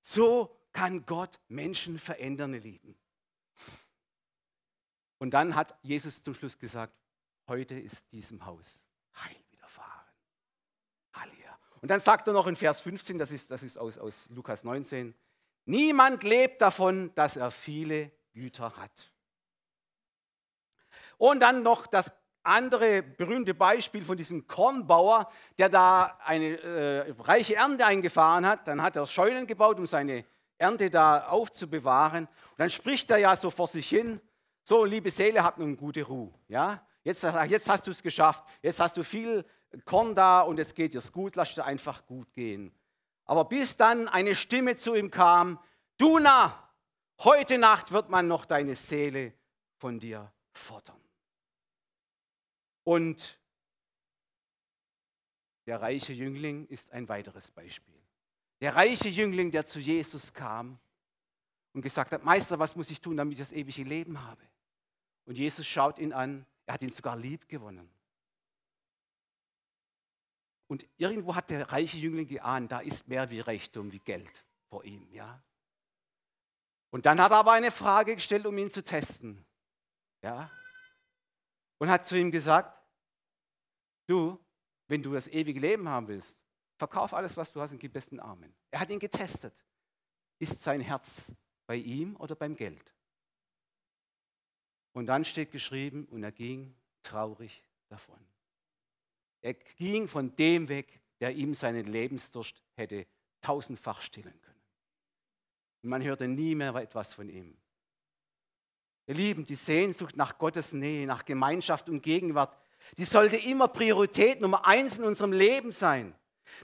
So 0.00 0.56
kann 0.72 1.04
Gott 1.04 1.40
Menschen 1.48 1.98
verändern, 1.98 2.54
ihr 2.54 2.60
Lieben. 2.60 2.96
Und 5.18 5.30
dann 5.32 5.54
hat 5.54 5.76
Jesus 5.82 6.22
zum 6.22 6.34
Schluss 6.34 6.58
gesagt, 6.58 6.94
heute 7.48 7.78
ist 7.78 8.10
diesem 8.12 8.44
Haus 8.46 8.84
Heil 9.16 9.36
widerfahren. 9.50 10.06
Halleluja. 11.12 11.58
Und 11.80 11.90
dann 11.90 12.00
sagt 12.00 12.26
er 12.28 12.32
noch 12.32 12.46
in 12.46 12.56
Vers 12.56 12.80
15, 12.80 13.18
das 13.18 13.32
ist, 13.32 13.50
das 13.50 13.62
ist 13.62 13.78
aus, 13.78 13.98
aus 13.98 14.28
Lukas 14.30 14.64
19, 14.64 15.14
niemand 15.64 16.22
lebt 16.22 16.62
davon, 16.62 17.12
dass 17.14 17.36
er 17.36 17.50
viele 17.50 18.12
Güter 18.32 18.76
hat. 18.76 19.12
Und 21.16 21.40
dann 21.40 21.62
noch 21.62 21.86
das 21.86 22.12
andere 22.44 23.02
berühmte 23.02 23.54
Beispiel 23.54 24.04
von 24.04 24.16
diesem 24.16 24.46
Kornbauer, 24.46 25.30
der 25.58 25.68
da 25.68 26.18
eine 26.24 26.60
äh, 26.60 27.14
reiche 27.18 27.56
Ernte 27.56 27.84
eingefahren 27.84 28.46
hat. 28.46 28.66
Dann 28.68 28.80
hat 28.80 28.96
er 28.96 29.06
Scheunen 29.06 29.46
gebaut, 29.46 29.78
um 29.78 29.86
seine 29.86 30.24
Ernte 30.56 30.90
da 30.90 31.28
aufzubewahren. 31.28 32.24
Und 32.26 32.58
dann 32.58 32.70
spricht 32.70 33.10
er 33.10 33.18
ja 33.18 33.36
so 33.36 33.50
vor 33.50 33.66
sich 33.66 33.88
hin, 33.88 34.20
so, 34.68 34.84
liebe 34.84 35.10
Seele, 35.10 35.42
habt 35.42 35.56
nun 35.56 35.78
gute 35.78 36.02
Ruhe. 36.02 36.30
Ja? 36.46 36.86
Jetzt, 37.02 37.22
jetzt 37.22 37.70
hast 37.70 37.86
du 37.86 37.90
es 37.90 38.02
geschafft. 38.02 38.44
Jetzt 38.60 38.78
hast 38.78 38.98
du 38.98 39.02
viel 39.02 39.46
Korn 39.86 40.14
da 40.14 40.42
und 40.42 40.58
jetzt 40.58 40.74
geht 40.74 40.94
es 40.94 41.10
gut. 41.10 41.36
Lass 41.36 41.54
dir 41.54 41.64
einfach 41.64 42.04
gut 42.04 42.34
gehen. 42.34 42.70
Aber 43.24 43.46
bis 43.46 43.78
dann 43.78 44.08
eine 44.08 44.34
Stimme 44.34 44.76
zu 44.76 44.94
ihm 44.94 45.10
kam, 45.10 45.58
du 45.96 46.18
na, 46.18 46.70
heute 47.20 47.56
Nacht 47.56 47.92
wird 47.92 48.10
man 48.10 48.28
noch 48.28 48.44
deine 48.44 48.74
Seele 48.74 49.32
von 49.78 49.98
dir 49.98 50.30
fordern. 50.52 51.00
Und 52.84 53.40
der 55.64 55.80
reiche 55.80 56.12
Jüngling 56.12 56.66
ist 56.66 56.92
ein 56.92 57.08
weiteres 57.08 57.50
Beispiel. 57.52 57.98
Der 58.60 58.76
reiche 58.76 59.08
Jüngling, 59.08 59.50
der 59.50 59.64
zu 59.64 59.78
Jesus 59.78 60.34
kam 60.34 60.78
und 61.72 61.80
gesagt 61.80 62.12
hat, 62.12 62.22
Meister, 62.22 62.58
was 62.58 62.76
muss 62.76 62.90
ich 62.90 63.00
tun, 63.00 63.16
damit 63.16 63.32
ich 63.32 63.38
das 63.38 63.52
ewige 63.52 63.82
Leben 63.82 64.22
habe? 64.22 64.42
Und 65.28 65.36
Jesus 65.36 65.66
schaut 65.66 65.98
ihn 65.98 66.14
an, 66.14 66.46
er 66.64 66.72
hat 66.72 66.82
ihn 66.82 66.88
sogar 66.88 67.14
lieb 67.14 67.50
gewonnen. 67.50 67.86
Und 70.68 70.86
irgendwo 70.96 71.34
hat 71.34 71.50
der 71.50 71.70
reiche 71.70 71.98
Jüngling 71.98 72.26
geahnt, 72.26 72.72
da 72.72 72.80
ist 72.80 73.06
mehr 73.08 73.28
wie 73.28 73.40
Reichtum, 73.40 73.92
wie 73.92 73.98
Geld 73.98 74.46
vor 74.70 74.84
ihm. 74.84 75.06
Ja? 75.12 75.42
Und 76.88 77.04
dann 77.04 77.20
hat 77.20 77.30
er 77.30 77.36
aber 77.40 77.52
eine 77.52 77.70
Frage 77.70 78.14
gestellt, 78.14 78.46
um 78.46 78.56
ihn 78.56 78.70
zu 78.70 78.82
testen. 78.82 79.44
Ja? 80.22 80.50
Und 81.76 81.90
hat 81.90 82.06
zu 82.06 82.18
ihm 82.18 82.30
gesagt, 82.30 82.82
du, 84.06 84.42
wenn 84.86 85.02
du 85.02 85.12
das 85.12 85.28
ewige 85.28 85.60
Leben 85.60 85.90
haben 85.90 86.08
willst, 86.08 86.38
verkauf 86.78 87.12
alles, 87.12 87.36
was 87.36 87.52
du 87.52 87.60
hast 87.60 87.72
und 87.72 87.80
gib 87.80 87.94
es 87.96 88.08
den 88.08 88.20
Armen. 88.20 88.54
Er 88.70 88.80
hat 88.80 88.88
ihn 88.88 88.98
getestet. 88.98 89.54
Ist 90.38 90.62
sein 90.62 90.80
Herz 90.80 91.34
bei 91.66 91.76
ihm 91.76 92.16
oder 92.16 92.34
beim 92.34 92.56
Geld? 92.56 92.94
Und 94.98 95.06
dann 95.06 95.24
steht 95.24 95.52
geschrieben, 95.52 96.08
und 96.10 96.24
er 96.24 96.32
ging 96.32 96.74
traurig 97.04 97.62
davon. 97.88 98.18
Er 99.40 99.54
ging 99.54 100.08
von 100.08 100.34
dem 100.34 100.68
weg, 100.68 100.98
der 101.20 101.36
ihm 101.36 101.54
seinen 101.54 101.84
Lebensdurst 101.84 102.60
hätte 102.74 103.06
tausendfach 103.40 104.02
stillen 104.02 104.40
können. 104.42 104.60
Und 105.84 105.90
man 105.90 106.02
hörte 106.02 106.26
nie 106.26 106.56
mehr 106.56 106.74
etwas 106.74 107.12
von 107.12 107.28
ihm. 107.28 107.56
Ihr 109.06 109.14
Lieben, 109.14 109.46
die 109.46 109.54
Sehnsucht 109.54 110.16
nach 110.16 110.36
Gottes 110.36 110.72
Nähe, 110.72 111.06
nach 111.06 111.24
Gemeinschaft 111.24 111.88
und 111.88 112.02
Gegenwart, 112.02 112.58
die 112.96 113.04
sollte 113.04 113.36
immer 113.36 113.68
Priorität 113.68 114.40
Nummer 114.40 114.66
eins 114.66 114.98
in 114.98 115.04
unserem 115.04 115.32
Leben 115.32 115.70
sein. 115.70 116.12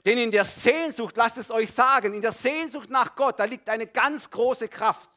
Denn 0.05 0.19
in 0.19 0.33
der 0.33 0.45
Sehnsucht, 0.45 1.17
lasst 1.17 1.39
es 1.39 1.53
euch 1.53 1.71
sagen, 1.71 2.15
in 2.15 2.21
der 2.21 2.33
Sehnsucht 2.33 2.91
nach 2.91 3.15
Gott, 3.15 3.39
da 3.39 3.45
liegt 3.45 3.69
eine 3.69 3.87
ganz 3.87 4.29
große 4.29 4.67
Kraft. 4.67 5.09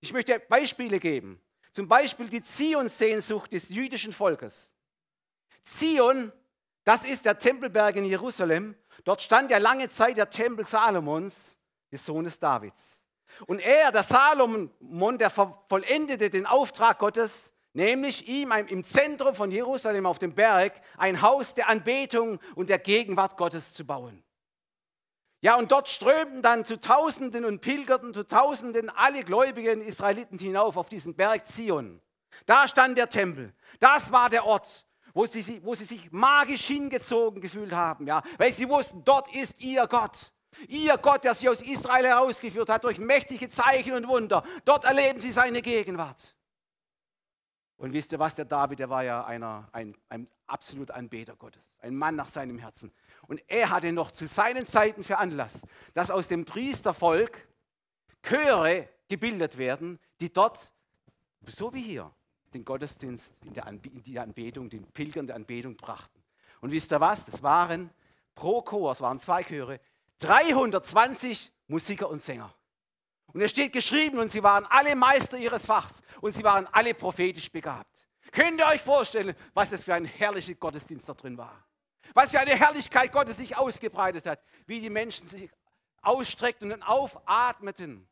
Ich 0.00 0.12
möchte 0.12 0.38
Beispiele 0.38 1.00
geben. 1.00 1.40
Zum 1.72 1.88
Beispiel 1.88 2.28
die 2.28 2.42
Zion-Sehnsucht 2.42 3.52
des 3.52 3.68
jüdischen 3.68 4.12
Volkes. 4.12 4.70
Zion, 5.64 6.32
das 6.84 7.04
ist 7.04 7.24
der 7.24 7.38
Tempelberg 7.38 7.96
in 7.96 8.04
Jerusalem. 8.04 8.74
Dort 9.04 9.22
stand 9.22 9.50
ja 9.50 9.58
lange 9.58 9.88
Zeit 9.88 10.16
der 10.16 10.30
Tempel 10.30 10.66
Salomons, 10.66 11.58
des 11.92 12.04
Sohnes 12.04 12.38
Davids. 12.38 13.02
Und 13.46 13.60
er, 13.60 13.92
der 13.92 14.02
Salomon, 14.02 15.18
der 15.18 15.30
vollendete 15.30 16.30
den 16.30 16.46
Auftrag 16.46 16.98
Gottes, 16.98 17.52
nämlich 17.72 18.28
ihm 18.28 18.52
im 18.52 18.84
Zentrum 18.84 19.34
von 19.34 19.50
Jerusalem 19.50 20.06
auf 20.06 20.18
dem 20.18 20.34
Berg 20.34 20.80
ein 20.96 21.22
Haus 21.22 21.54
der 21.54 21.68
Anbetung 21.68 22.38
und 22.54 22.68
der 22.68 22.78
Gegenwart 22.78 23.36
Gottes 23.36 23.72
zu 23.72 23.84
bauen. 23.86 24.22
Ja, 25.42 25.56
und 25.56 25.72
dort 25.72 25.88
strömten 25.88 26.42
dann 26.42 26.64
zu 26.64 26.78
Tausenden 26.78 27.44
und 27.46 27.60
pilgerten 27.60 28.12
zu 28.12 28.26
Tausenden 28.26 28.90
alle 28.90 29.24
gläubigen 29.24 29.80
Israeliten 29.80 30.38
hinauf 30.38 30.76
auf 30.76 30.88
diesen 30.88 31.14
Berg 31.14 31.46
Zion. 31.46 32.00
Da 32.46 32.68
stand 32.68 32.98
der 32.98 33.08
Tempel. 33.08 33.54
Das 33.78 34.12
war 34.12 34.28
der 34.28 34.44
Ort, 34.44 34.84
wo 35.14 35.24
sie, 35.24 35.64
wo 35.64 35.74
sie 35.74 35.84
sich 35.84 36.12
magisch 36.12 36.66
hingezogen 36.66 37.40
gefühlt 37.40 37.72
haben. 37.72 38.06
Ja, 38.06 38.22
weil 38.36 38.52
sie 38.52 38.68
wussten, 38.68 39.02
dort 39.04 39.34
ist 39.34 39.58
ihr 39.60 39.86
Gott. 39.86 40.32
Ihr 40.68 40.98
Gott, 40.98 41.24
der 41.24 41.34
sie 41.34 41.48
aus 41.48 41.62
Israel 41.62 42.06
herausgeführt 42.06 42.68
hat 42.68 42.84
durch 42.84 42.98
mächtige 42.98 43.48
Zeichen 43.48 43.94
und 43.94 44.08
Wunder. 44.08 44.44
Dort 44.64 44.84
erleben 44.84 45.20
sie 45.20 45.32
seine 45.32 45.62
Gegenwart. 45.62 46.36
Und 47.76 47.94
wisst 47.94 48.12
ihr 48.12 48.18
was, 48.18 48.34
der 48.34 48.44
David, 48.44 48.78
der 48.78 48.90
war 48.90 49.02
ja 49.04 49.24
einer, 49.24 49.68
ein, 49.72 49.96
ein 50.10 50.28
absoluter 50.46 50.94
Anbeter 50.94 51.34
Gottes, 51.34 51.62
ein 51.78 51.96
Mann 51.96 52.14
nach 52.14 52.28
seinem 52.28 52.58
Herzen. 52.58 52.92
Und 53.30 53.40
er 53.46 53.70
hatte 53.70 53.92
noch 53.92 54.10
zu 54.10 54.26
seinen 54.26 54.66
Zeiten 54.66 55.04
veranlasst, 55.04 55.60
dass 55.94 56.10
aus 56.10 56.26
dem 56.26 56.44
Priestervolk 56.44 57.46
Chöre 58.24 58.88
gebildet 59.08 59.56
werden, 59.56 60.00
die 60.20 60.32
dort, 60.32 60.72
so 61.46 61.72
wie 61.72 61.80
hier, 61.80 62.10
den 62.52 62.64
Gottesdienst 62.64 63.32
in, 63.44 63.54
der 63.54 63.68
Anbe 63.68 63.88
in 63.88 64.02
die 64.02 64.18
Anbetung, 64.18 64.68
den 64.68 64.84
Pilgern 64.90 65.28
der 65.28 65.36
Anbetung 65.36 65.76
brachten. 65.76 66.20
Und 66.60 66.72
wisst 66.72 66.90
ihr 66.90 67.00
was? 67.00 67.24
Das 67.24 67.40
waren 67.40 67.90
pro 68.34 68.62
Chor, 68.62 68.90
es 68.90 69.00
waren 69.00 69.20
zwei 69.20 69.44
Chöre, 69.44 69.78
320 70.18 71.52
Musiker 71.68 72.10
und 72.10 72.20
Sänger. 72.20 72.52
Und 73.32 73.42
es 73.42 73.52
steht 73.52 73.72
geschrieben, 73.72 74.18
und 74.18 74.32
sie 74.32 74.42
waren 74.42 74.66
alle 74.66 74.96
Meister 74.96 75.38
ihres 75.38 75.64
Fachs 75.64 76.02
und 76.20 76.32
sie 76.32 76.42
waren 76.42 76.66
alle 76.72 76.94
prophetisch 76.94 77.52
begabt. 77.52 77.96
Könnt 78.32 78.58
ihr 78.58 78.66
euch 78.66 78.80
vorstellen, 78.80 79.36
was 79.54 79.70
das 79.70 79.84
für 79.84 79.94
ein 79.94 80.04
herrlicher 80.04 80.54
Gottesdienst 80.54 81.08
da 81.08 81.14
drin 81.14 81.38
war? 81.38 81.64
Was 82.14 82.30
für 82.30 82.40
eine 82.40 82.56
Herrlichkeit 82.56 83.12
Gottes 83.12 83.36
sich 83.36 83.56
ausgebreitet 83.56 84.26
hat, 84.26 84.42
wie 84.66 84.80
die 84.80 84.90
Menschen 84.90 85.26
sich 85.28 85.50
ausstreckten 86.02 86.72
und 86.72 86.82
aufatmeten. 86.82 88.06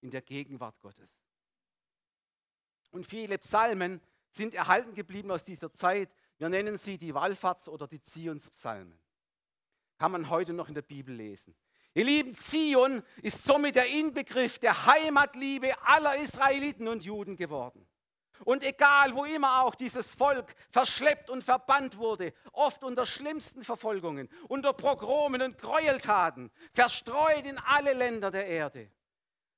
in 0.00 0.10
der 0.10 0.22
Gegenwart 0.22 0.80
Gottes. 0.80 1.08
Und 2.90 3.06
viele 3.06 3.38
Psalmen 3.38 4.00
sind 4.30 4.52
erhalten 4.52 4.94
geblieben 4.94 5.30
aus 5.30 5.44
dieser 5.44 5.72
Zeit. 5.72 6.10
Wir 6.38 6.48
nennen 6.48 6.76
sie 6.76 6.98
die 6.98 7.14
Wallfahrts- 7.14 7.68
oder 7.68 7.86
die 7.86 8.02
Zionspsalmen. 8.02 8.98
Kann 9.98 10.10
man 10.10 10.28
heute 10.28 10.52
noch 10.52 10.68
in 10.68 10.74
der 10.74 10.82
Bibel 10.82 11.14
lesen. 11.14 11.54
Ihr 11.94 12.04
lieben, 12.04 12.34
Zion 12.34 13.02
ist 13.22 13.44
somit 13.44 13.76
der 13.76 13.86
Inbegriff 13.86 14.58
der 14.58 14.86
Heimatliebe 14.86 15.80
aller 15.82 16.16
Israeliten 16.16 16.88
und 16.88 17.04
Juden 17.04 17.36
geworden. 17.36 17.86
Und 18.44 18.62
egal, 18.62 19.14
wo 19.14 19.24
immer 19.24 19.62
auch 19.62 19.74
dieses 19.74 20.14
Volk 20.14 20.54
verschleppt 20.70 21.30
und 21.30 21.44
verbannt 21.44 21.96
wurde, 21.96 22.32
oft 22.52 22.82
unter 22.84 23.06
schlimmsten 23.06 23.62
Verfolgungen, 23.62 24.28
unter 24.48 24.72
Progromen 24.72 25.42
und 25.42 25.58
Gräueltaten, 25.58 26.50
verstreut 26.72 27.46
in 27.46 27.58
alle 27.58 27.92
Länder 27.92 28.30
der 28.30 28.46
Erde, 28.46 28.90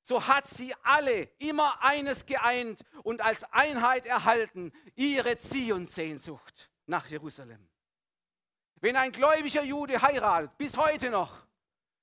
so 0.05 0.27
hat 0.27 0.49
sie 0.49 0.75
alle 0.83 1.31
immer 1.39 1.83
eines 1.83 2.27
geeint 2.27 2.83
und 3.03 3.23
als 3.23 3.45
Einheit 3.53 4.05
erhalten, 4.05 4.73
ihre 4.95 5.39
Zion-Sehnsucht 5.39 6.71
nach 6.87 7.07
Jerusalem. 7.07 7.67
Wenn 8.81 8.97
ein 8.97 9.13
gläubiger 9.13 9.63
Jude 9.63 10.01
heiratet, 10.03 10.59
bis 10.59 10.77
heute 10.77 11.09
noch, 11.09 11.47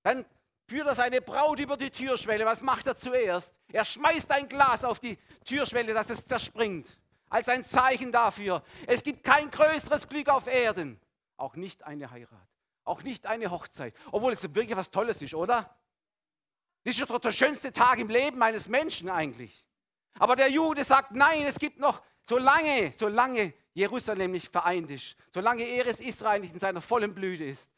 dann 0.02 0.26
führt 0.72 0.88
er 0.88 0.96
seine 0.96 1.22
Braut 1.22 1.60
über 1.60 1.75
die 1.75 1.92
Türschwelle. 1.92 2.46
Was 2.46 2.62
macht 2.62 2.88
er 2.88 2.96
zuerst? 2.96 3.54
Er 3.74 3.84
schmeißt 3.84 4.32
ein 4.32 4.48
Glas 4.48 4.86
auf 4.86 5.01
die 5.01 5.18
Türschwelle, 5.44 5.94
dass 5.94 6.10
es 6.10 6.25
zerspringt. 6.25 6.88
Als 7.30 7.50
ein 7.50 7.66
Zeichen 7.66 8.12
dafür. 8.12 8.63
Es 8.88 9.04
gibt 9.04 9.24
kein 9.24 9.51
größeres 9.51 10.08
Glück 10.08 10.30
auf 10.30 10.48
Erden. 10.48 11.00
Auch 11.36 11.56
nicht 11.58 11.84
eine 11.84 12.10
Heirat. 12.10 12.48
Auch 12.86 13.04
nicht 13.04 13.25
eine 13.25 13.51
Hochzeit. 13.51 13.94
Obwohl 14.13 14.32
es 14.32 14.44
wirklich 14.44 14.78
was 14.78 14.90
Tolles 14.90 15.22
ist, 15.22 15.34
oder? 15.34 15.75
Das 16.86 16.98
ist 16.98 17.10
doch 17.10 17.20
der 17.20 17.34
schönste 17.34 17.74
Tag 17.74 18.00
im 18.00 18.08
Leben 18.08 18.42
eines 18.42 18.70
Menschen 18.70 19.10
eigentlich. 19.10 19.66
Aber 20.20 20.38
der 20.38 20.50
Jude 20.50 20.86
sagt, 20.86 21.12
nein, 21.12 21.44
es 21.44 21.60
gibt 21.60 21.80
noch, 21.80 22.01
solange, 22.28 22.94
solange 22.98 23.54
Jerusalem 23.74 24.32
nicht 24.32 24.50
vereint 24.50 24.90
ist, 24.90 25.18
solange 25.34 25.63
Eres 25.63 26.00
Israel 26.00 26.40
nicht 26.40 26.54
in 26.54 26.60
seiner 26.62 26.82
vollen 26.82 27.13
Blüte 27.13 27.44
ist, 27.44 27.70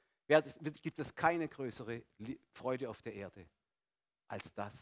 gibt 0.41 0.99
es 0.99 1.15
keine 1.15 1.47
größere 1.47 2.03
Freude 2.51 2.89
auf 2.89 3.01
der 3.01 3.13
Erde 3.13 3.45
als 4.27 4.53
das. 4.53 4.73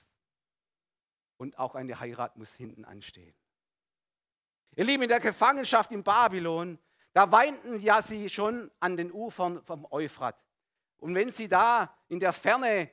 Und 1.38 1.58
auch 1.58 1.76
eine 1.76 2.00
Heirat 2.00 2.38
muss 2.38 2.54
hinten 2.54 2.86
anstehen. 2.86 3.34
Ihr 4.76 4.86
Lieben, 4.86 5.04
in 5.04 5.10
der 5.10 5.20
Gefangenschaft 5.20 5.92
in 5.92 6.04
Babylon, 6.04 6.80
da 7.14 7.32
weinten 7.32 7.80
ja 7.80 8.02
sie 8.02 8.30
schon 8.30 8.72
an 8.80 8.96
den 8.96 9.12
Ufern 9.12 9.62
vom 9.64 9.86
Euphrat. 9.92 10.42
Und 10.98 11.16
wenn 11.16 11.32
sie 11.32 11.48
da 11.48 11.94
in 12.08 12.20
der 12.20 12.32
Ferne 12.32 12.90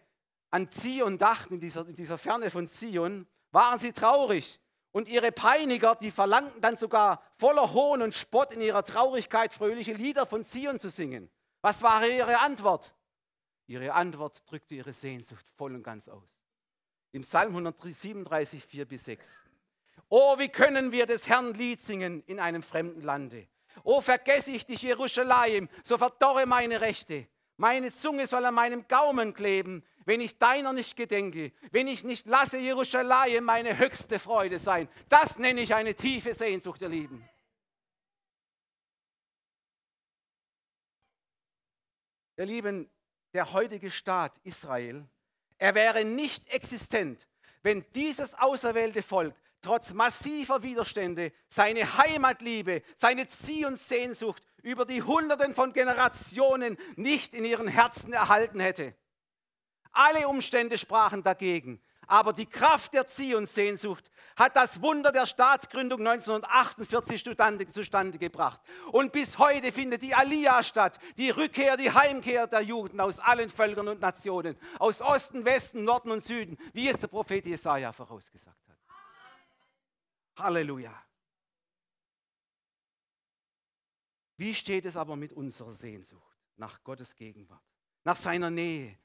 an 0.50 0.70
Zion 0.70 1.18
dachten, 1.18 1.54
in 1.54 1.60
dieser, 1.60 1.86
in 1.86 1.94
dieser 1.94 2.18
Ferne 2.18 2.50
von 2.50 2.66
Zion, 2.66 3.28
waren 3.52 3.78
sie 3.78 3.92
traurig. 3.92 4.60
Und 4.90 5.08
ihre 5.08 5.30
Peiniger, 5.30 5.94
die 5.94 6.10
verlangten 6.10 6.60
dann 6.60 6.76
sogar 6.76 7.22
voller 7.36 7.72
Hohn 7.74 8.02
und 8.02 8.14
Spott 8.14 8.52
in 8.52 8.60
ihrer 8.60 8.84
Traurigkeit 8.84 9.52
fröhliche 9.52 9.92
Lieder 9.92 10.26
von 10.26 10.44
Zion 10.44 10.80
zu 10.80 10.90
singen. 10.90 11.30
Was 11.60 11.82
war 11.82 12.06
ihre 12.06 12.38
Antwort? 12.40 12.94
Ihre 13.66 13.92
Antwort 13.92 14.42
drückte 14.50 14.74
ihre 14.74 14.92
Sehnsucht 14.92 15.46
voll 15.56 15.74
und 15.74 15.82
ganz 15.82 16.08
aus. 16.08 16.28
Im 17.12 17.22
Psalm 17.22 17.50
137, 17.50 18.64
4 18.64 18.84
bis 18.84 19.04
6. 19.04 19.44
Oh, 20.08 20.38
wie 20.38 20.48
können 20.48 20.92
wir 20.92 21.06
des 21.06 21.28
Herrn 21.28 21.52
Lied 21.54 21.80
singen 21.80 22.22
in 22.26 22.40
einem 22.40 22.62
fremden 22.62 23.02
Lande? 23.02 23.46
Oh, 23.84 24.00
vergesse 24.00 24.52
ich 24.52 24.66
dich, 24.66 24.82
Jerusalem, 24.82 25.68
so 25.84 25.98
verdorre 25.98 26.46
meine 26.46 26.80
Rechte. 26.80 27.28
Meine 27.56 27.92
Zunge 27.92 28.26
soll 28.26 28.44
an 28.44 28.54
meinem 28.54 28.86
Gaumen 28.86 29.34
kleben, 29.34 29.84
wenn 30.04 30.20
ich 30.20 30.38
deiner 30.38 30.72
nicht 30.72 30.96
gedenke, 30.96 31.52
wenn 31.70 31.88
ich 31.88 32.04
nicht 32.04 32.26
lasse 32.26 32.58
Jerusalem 32.58 33.44
meine 33.44 33.76
höchste 33.76 34.18
Freude 34.18 34.58
sein. 34.58 34.88
Das 35.08 35.38
nenne 35.38 35.60
ich 35.60 35.74
eine 35.74 35.94
tiefe 35.94 36.34
Sehnsucht, 36.34 36.80
ihr 36.80 36.88
Lieben. 36.88 37.28
Ihr 42.38 42.46
Lieben, 42.46 42.88
der 43.34 43.52
heutige 43.52 43.90
Staat 43.90 44.38
Israel, 44.44 45.04
er 45.58 45.74
wäre 45.74 46.04
nicht 46.04 46.48
existent, 46.52 47.26
wenn 47.64 47.84
dieses 47.96 48.36
auserwählte 48.36 49.02
Volk 49.02 49.34
trotz 49.60 49.92
massiver 49.92 50.62
Widerstände 50.62 51.32
seine 51.48 51.98
Heimatliebe, 51.98 52.82
seine 52.96 53.26
Zieh- 53.26 53.66
und 53.66 53.76
Sehnsucht 53.76 54.46
über 54.62 54.84
die 54.84 55.02
Hunderten 55.02 55.52
von 55.52 55.72
Generationen 55.72 56.78
nicht 56.94 57.34
in 57.34 57.44
ihren 57.44 57.66
Herzen 57.66 58.12
erhalten 58.12 58.60
hätte. 58.60 58.94
Alle 59.90 60.28
Umstände 60.28 60.78
sprachen 60.78 61.24
dagegen. 61.24 61.82
Aber 62.08 62.32
die 62.32 62.46
Kraft 62.46 62.94
der 62.94 63.06
Zion-Sehnsucht 63.06 64.10
hat 64.34 64.56
das 64.56 64.80
Wunder 64.80 65.12
der 65.12 65.26
Staatsgründung 65.26 66.00
1948 66.06 67.22
zustande 67.72 68.18
gebracht. 68.18 68.62
Und 68.92 69.12
bis 69.12 69.36
heute 69.36 69.70
findet 69.72 70.00
die 70.00 70.14
Aliyah 70.14 70.62
statt, 70.62 70.98
die 71.18 71.28
Rückkehr, 71.28 71.76
die 71.76 71.92
Heimkehr 71.92 72.46
der 72.46 72.62
Juden 72.62 72.98
aus 72.98 73.20
allen 73.20 73.50
Völkern 73.50 73.88
und 73.88 74.00
Nationen, 74.00 74.56
aus 74.78 75.02
Osten, 75.02 75.44
Westen, 75.44 75.84
Norden 75.84 76.10
und 76.10 76.24
Süden, 76.24 76.56
wie 76.72 76.88
es 76.88 76.98
der 76.98 77.08
Prophet 77.08 77.44
Jesaja 77.44 77.92
vorausgesagt 77.92 78.68
hat. 78.68 78.78
Halleluja. 80.36 80.94
Wie 84.38 84.54
steht 84.54 84.86
es 84.86 84.96
aber 84.96 85.16
mit 85.16 85.34
unserer 85.34 85.74
Sehnsucht 85.74 86.38
nach 86.56 86.82
Gottes 86.84 87.14
Gegenwart, 87.16 87.60
nach 88.04 88.16
seiner 88.16 88.50
Nähe, 88.50 88.96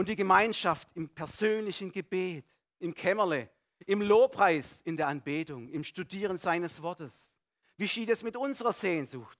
und 0.00 0.08
die 0.08 0.16
Gemeinschaft 0.16 0.88
im 0.94 1.10
persönlichen 1.10 1.92
Gebet, 1.92 2.46
im 2.78 2.94
Kämmerle, 2.94 3.50
im 3.84 4.00
Lobpreis, 4.00 4.80
in 4.86 4.96
der 4.96 5.08
Anbetung, 5.08 5.68
im 5.68 5.84
Studieren 5.84 6.38
seines 6.38 6.80
Wortes. 6.80 7.30
Wie 7.76 7.86
steht 7.86 8.08
es 8.08 8.22
mit 8.22 8.34
unserer 8.34 8.72
Sehnsucht? 8.72 9.38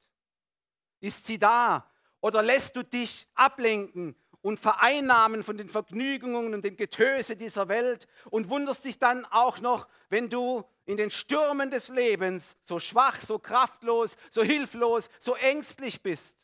Ist 1.01 1.25
sie 1.25 1.39
da 1.39 1.91
oder 2.21 2.43
lässt 2.43 2.77
du 2.77 2.85
dich 2.85 3.27
ablenken 3.35 4.15
und 4.43 4.61
vereinnahmen 4.61 5.43
von 5.43 5.57
den 5.57 5.71
Vergnügungen 5.71 6.53
und 6.53 6.63
dem 6.63 6.77
Getöse 6.77 7.37
dieser 7.37 7.69
Welt 7.69 8.07
und 8.31 8.51
wunderst 8.51 8.85
dich 8.85 8.99
dann 8.99 9.25
auch 9.25 9.61
noch, 9.61 9.89
wenn 10.11 10.29
du 10.29 10.63
in 10.85 10.99
den 10.99 11.11
Stürmen 11.11 11.71
des 11.71 11.89
Lebens 11.89 12.55
so 12.61 12.79
schwach, 12.79 13.19
so 13.23 13.39
kraftlos, 13.39 14.19
so 14.31 14.43
hilflos, 14.43 15.09
so 15.21 15.35
ängstlich 15.37 16.03
bist? 16.03 16.37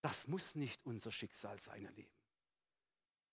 Das 0.00 0.28
muss 0.28 0.54
nicht 0.54 0.80
unser 0.86 1.10
Schicksal 1.10 1.58
sein, 1.58 1.82
ihr 1.82 1.90
Leben. 1.90 2.17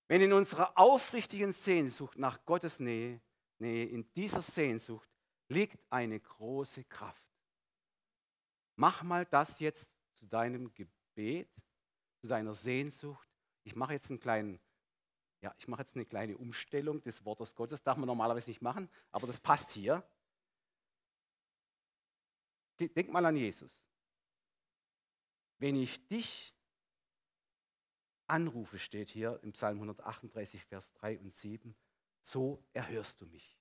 Wenn 0.08 0.22
in 0.22 0.34
unserer 0.34 0.78
aufrichtigen 0.78 1.52
Sehnsucht 1.52 2.18
nach 2.18 2.44
Gottes 2.46 2.80
Nähe, 2.80 3.22
Nähe, 3.58 3.86
in 3.86 4.12
dieser 4.14 4.42
Sehnsucht 4.42 5.10
liegt 5.48 5.80
eine 5.90 6.20
große 6.20 6.84
Kraft. 6.84 7.24
Mach 8.76 9.04
mal 9.04 9.26
das 9.26 9.60
jetzt 9.60 9.90
zu 10.14 10.26
deinem 10.28 10.74
Gebet, 10.74 11.50
zu 12.18 12.28
deiner 12.28 12.54
Sehnsucht. 12.54 13.28
Ich 13.64 13.76
mache 13.76 13.94
jetzt 13.94 14.10
einen 14.10 14.20
kleinen, 14.20 14.60
ja, 15.42 15.56
ich 15.58 15.68
mache 15.68 15.82
jetzt 15.82 15.96
eine 15.96 16.06
kleine 16.06 16.38
Umstellung 16.38 17.02
des 17.02 17.24
Wortes 17.26 17.56
Gottes. 17.56 17.82
Darf 17.82 17.98
man 17.98 18.08
normalerweise 18.08 18.50
nicht 18.50 18.62
machen, 18.62 18.90
aber 19.12 19.28
das 19.28 19.40
passt 19.40 19.72
hier. 19.72 20.04
Denk 22.78 23.10
mal 23.10 23.26
an 23.26 23.38
Jesus. 23.38 23.86
Wenn 25.58 25.78
ich 25.78 26.06
dich 26.08 26.55
anrufe, 28.28 28.80
steht 28.80 29.10
hier 29.10 29.40
im 29.44 29.54
Psalm 29.54 29.78
138, 29.78 30.64
Vers 30.66 30.92
3 30.94 31.20
und 31.20 31.34
7, 31.34 31.76
so 32.22 32.64
erhörst 32.74 33.22
du 33.22 33.26
mich 33.28 33.56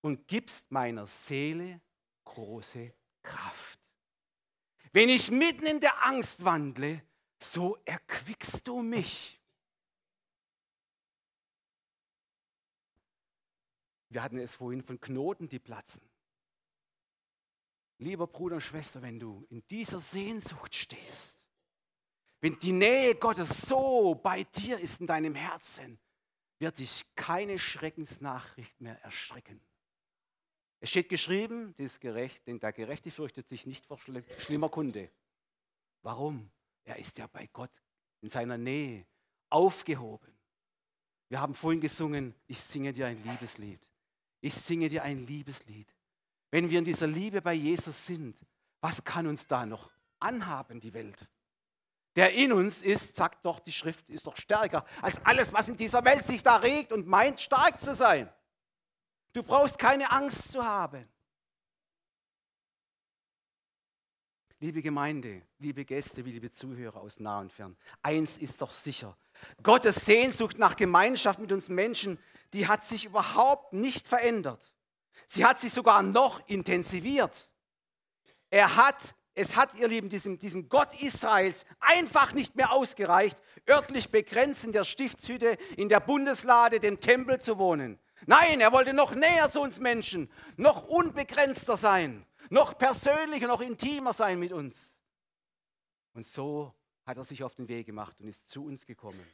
und 0.00 0.26
gibst 0.28 0.70
meiner 0.70 1.06
Seele 1.06 1.80
große 2.24 2.94
Kraft. 3.22 3.78
Wenn 4.92 5.08
ich 5.08 5.30
mitten 5.30 5.66
in 5.66 5.80
der 5.80 6.04
Angst 6.04 6.44
wandle, 6.44 7.02
so 7.38 7.78
erquickst 7.84 8.66
du 8.66 8.80
mich. 8.82 9.40
Wir 14.08 14.22
hatten 14.22 14.38
es 14.38 14.56
vorhin 14.56 14.82
von 14.82 15.00
Knoten, 15.00 15.48
die 15.48 15.60
platzen. 15.60 16.02
Lieber 17.98 18.26
Bruder 18.26 18.56
und 18.56 18.62
Schwester, 18.62 19.02
wenn 19.02 19.20
du 19.20 19.46
in 19.50 19.66
dieser 19.68 20.00
Sehnsucht 20.00 20.74
stehst, 20.74 21.39
wenn 22.40 22.58
die 22.58 22.72
Nähe 22.72 23.14
Gottes 23.14 23.62
so 23.62 24.14
bei 24.14 24.44
dir 24.44 24.78
ist 24.78 25.00
in 25.00 25.06
deinem 25.06 25.34
Herzen, 25.34 25.98
wird 26.58 26.78
dich 26.78 27.04
keine 27.14 27.58
Schreckensnachricht 27.58 28.80
mehr 28.80 29.00
erschrecken. 29.02 29.60
Es 30.80 30.90
steht 30.90 31.08
geschrieben, 31.08 31.74
das 31.76 32.00
Gerecht, 32.00 32.46
denn 32.46 32.58
der 32.58 32.72
Gerechte 32.72 33.10
fürchtet 33.10 33.48
sich 33.48 33.66
nicht 33.66 33.84
vor 33.86 33.98
schlimmer 34.38 34.70
Kunde. 34.70 35.10
Warum? 36.02 36.50
Er 36.84 36.96
ist 36.96 37.18
ja 37.18 37.26
bei 37.26 37.46
Gott 37.52 37.70
in 38.22 38.30
seiner 38.30 38.56
Nähe 38.56 39.06
aufgehoben. 39.50 40.32
Wir 41.28 41.40
haben 41.40 41.54
vorhin 41.54 41.80
gesungen, 41.80 42.34
ich 42.46 42.60
singe 42.60 42.92
dir 42.92 43.06
ein 43.06 43.22
Liebeslied. 43.22 43.80
Ich 44.40 44.54
singe 44.54 44.88
dir 44.88 45.02
ein 45.02 45.26
Liebeslied. 45.26 45.94
Wenn 46.50 46.70
wir 46.70 46.78
in 46.78 46.84
dieser 46.84 47.06
Liebe 47.06 47.42
bei 47.42 47.52
Jesus 47.52 48.06
sind, 48.06 48.36
was 48.80 49.04
kann 49.04 49.26
uns 49.26 49.46
da 49.46 49.66
noch 49.66 49.90
anhaben, 50.18 50.80
die 50.80 50.94
Welt? 50.94 51.28
Der 52.16 52.32
in 52.32 52.52
uns 52.52 52.82
ist, 52.82 53.16
sagt 53.16 53.44
doch 53.44 53.60
die 53.60 53.72
Schrift, 53.72 54.08
ist 54.08 54.26
doch 54.26 54.36
stärker 54.36 54.84
als 55.00 55.24
alles, 55.24 55.52
was 55.52 55.68
in 55.68 55.76
dieser 55.76 56.04
Welt 56.04 56.26
sich 56.26 56.42
da 56.42 56.56
regt 56.56 56.92
und 56.92 57.06
meint, 57.06 57.40
stark 57.40 57.80
zu 57.80 57.94
sein. 57.94 58.32
Du 59.32 59.42
brauchst 59.42 59.78
keine 59.78 60.10
Angst 60.10 60.50
zu 60.50 60.64
haben. 60.64 61.08
Liebe 64.62 64.82
Gemeinde, 64.82 65.40
liebe 65.58 65.86
Gäste, 65.86 66.20
liebe 66.20 66.52
Zuhörer 66.52 67.00
aus 67.00 67.18
nah 67.18 67.40
und 67.40 67.50
fern, 67.50 67.78
eins 68.02 68.36
ist 68.36 68.60
doch 68.60 68.74
sicher. 68.74 69.16
Gottes 69.62 70.04
Sehnsucht 70.04 70.58
nach 70.58 70.76
Gemeinschaft 70.76 71.38
mit 71.38 71.50
uns 71.50 71.70
Menschen, 71.70 72.18
die 72.52 72.66
hat 72.66 72.84
sich 72.84 73.06
überhaupt 73.06 73.72
nicht 73.72 74.06
verändert. 74.06 74.74
Sie 75.28 75.46
hat 75.46 75.60
sich 75.60 75.72
sogar 75.72 76.02
noch 76.02 76.46
intensiviert. 76.46 77.50
Er 78.50 78.76
hat, 78.76 79.14
es 79.34 79.56
hat, 79.56 79.74
ihr 79.74 79.88
Lieben, 79.88 80.08
diesem, 80.08 80.38
diesem 80.38 80.68
Gott 80.68 81.00
Israels 81.00 81.64
einfach 81.78 82.32
nicht 82.32 82.56
mehr 82.56 82.72
ausgereicht, 82.72 83.38
örtlich 83.68 84.10
begrenzt 84.10 84.64
in 84.64 84.72
der 84.72 84.84
Stiftshütte, 84.84 85.56
in 85.76 85.88
der 85.88 86.00
Bundeslade, 86.00 86.80
dem 86.80 87.00
Tempel 87.00 87.40
zu 87.40 87.58
wohnen. 87.58 87.98
Nein, 88.26 88.60
er 88.60 88.72
wollte 88.72 88.92
noch 88.92 89.14
näher 89.14 89.48
zu 89.48 89.60
uns 89.60 89.80
Menschen, 89.80 90.30
noch 90.56 90.86
unbegrenzter 90.86 91.76
sein 91.76 92.26
noch 92.50 92.76
persönlicher, 92.76 93.46
noch 93.46 93.60
intimer 93.60 94.12
sein 94.12 94.38
mit 94.38 94.52
uns. 94.52 94.96
Und 96.12 96.26
so 96.26 96.74
hat 97.06 97.16
er 97.16 97.24
sich 97.24 97.42
auf 97.42 97.54
den 97.54 97.68
Weg 97.68 97.86
gemacht 97.86 98.18
und 98.20 98.28
ist 98.28 98.48
zu 98.48 98.64
uns 98.64 98.86
gekommen. 98.86 99.24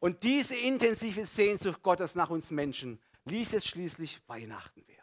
Und 0.00 0.22
diese 0.22 0.56
intensive 0.56 1.26
Sehnsucht 1.26 1.82
Gottes 1.82 2.14
nach 2.14 2.30
uns 2.30 2.50
Menschen 2.50 3.00
ließ 3.24 3.54
es 3.54 3.66
schließlich 3.66 4.20
Weihnachten 4.26 4.86
werden. 4.86 5.00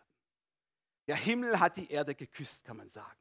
Der 1.07 1.15
Himmel 1.15 1.59
hat 1.59 1.77
die 1.77 1.89
Erde 1.89 2.15
geküsst, 2.15 2.63
kann 2.63 2.77
man 2.77 2.89
sagen. 2.89 3.17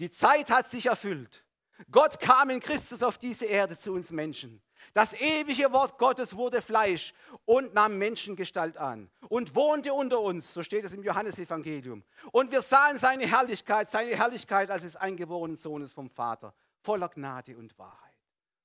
Die 0.00 0.10
Zeit 0.10 0.50
hat 0.50 0.68
sich 0.70 0.86
erfüllt. 0.86 1.44
Gott 1.90 2.20
kam 2.20 2.48
in 2.48 2.60
Christus 2.60 3.02
auf 3.02 3.18
diese 3.18 3.44
Erde 3.44 3.76
zu 3.76 3.92
uns 3.92 4.10
Menschen. 4.10 4.62
Das 4.94 5.12
ewige 5.12 5.70
Wort 5.72 5.98
Gottes 5.98 6.34
wurde 6.34 6.62
Fleisch 6.62 7.12
und 7.44 7.74
nahm 7.74 7.98
Menschengestalt 7.98 8.78
an 8.78 9.10
und 9.28 9.54
wohnte 9.54 9.92
unter 9.92 10.20
uns, 10.20 10.54
so 10.54 10.62
steht 10.62 10.84
es 10.84 10.94
im 10.94 11.02
Johannesevangelium. 11.02 12.02
Und 12.32 12.50
wir 12.50 12.62
sahen 12.62 12.96
seine 12.96 13.26
Herrlichkeit, 13.26 13.90
seine 13.90 14.16
Herrlichkeit 14.16 14.70
als 14.70 14.82
des 14.82 14.96
eingeborenen 14.96 15.58
Sohnes 15.58 15.92
vom 15.92 16.08
Vater, 16.08 16.54
voller 16.80 17.10
Gnade 17.10 17.56
und 17.58 17.78
Wahrheit. 17.78 18.16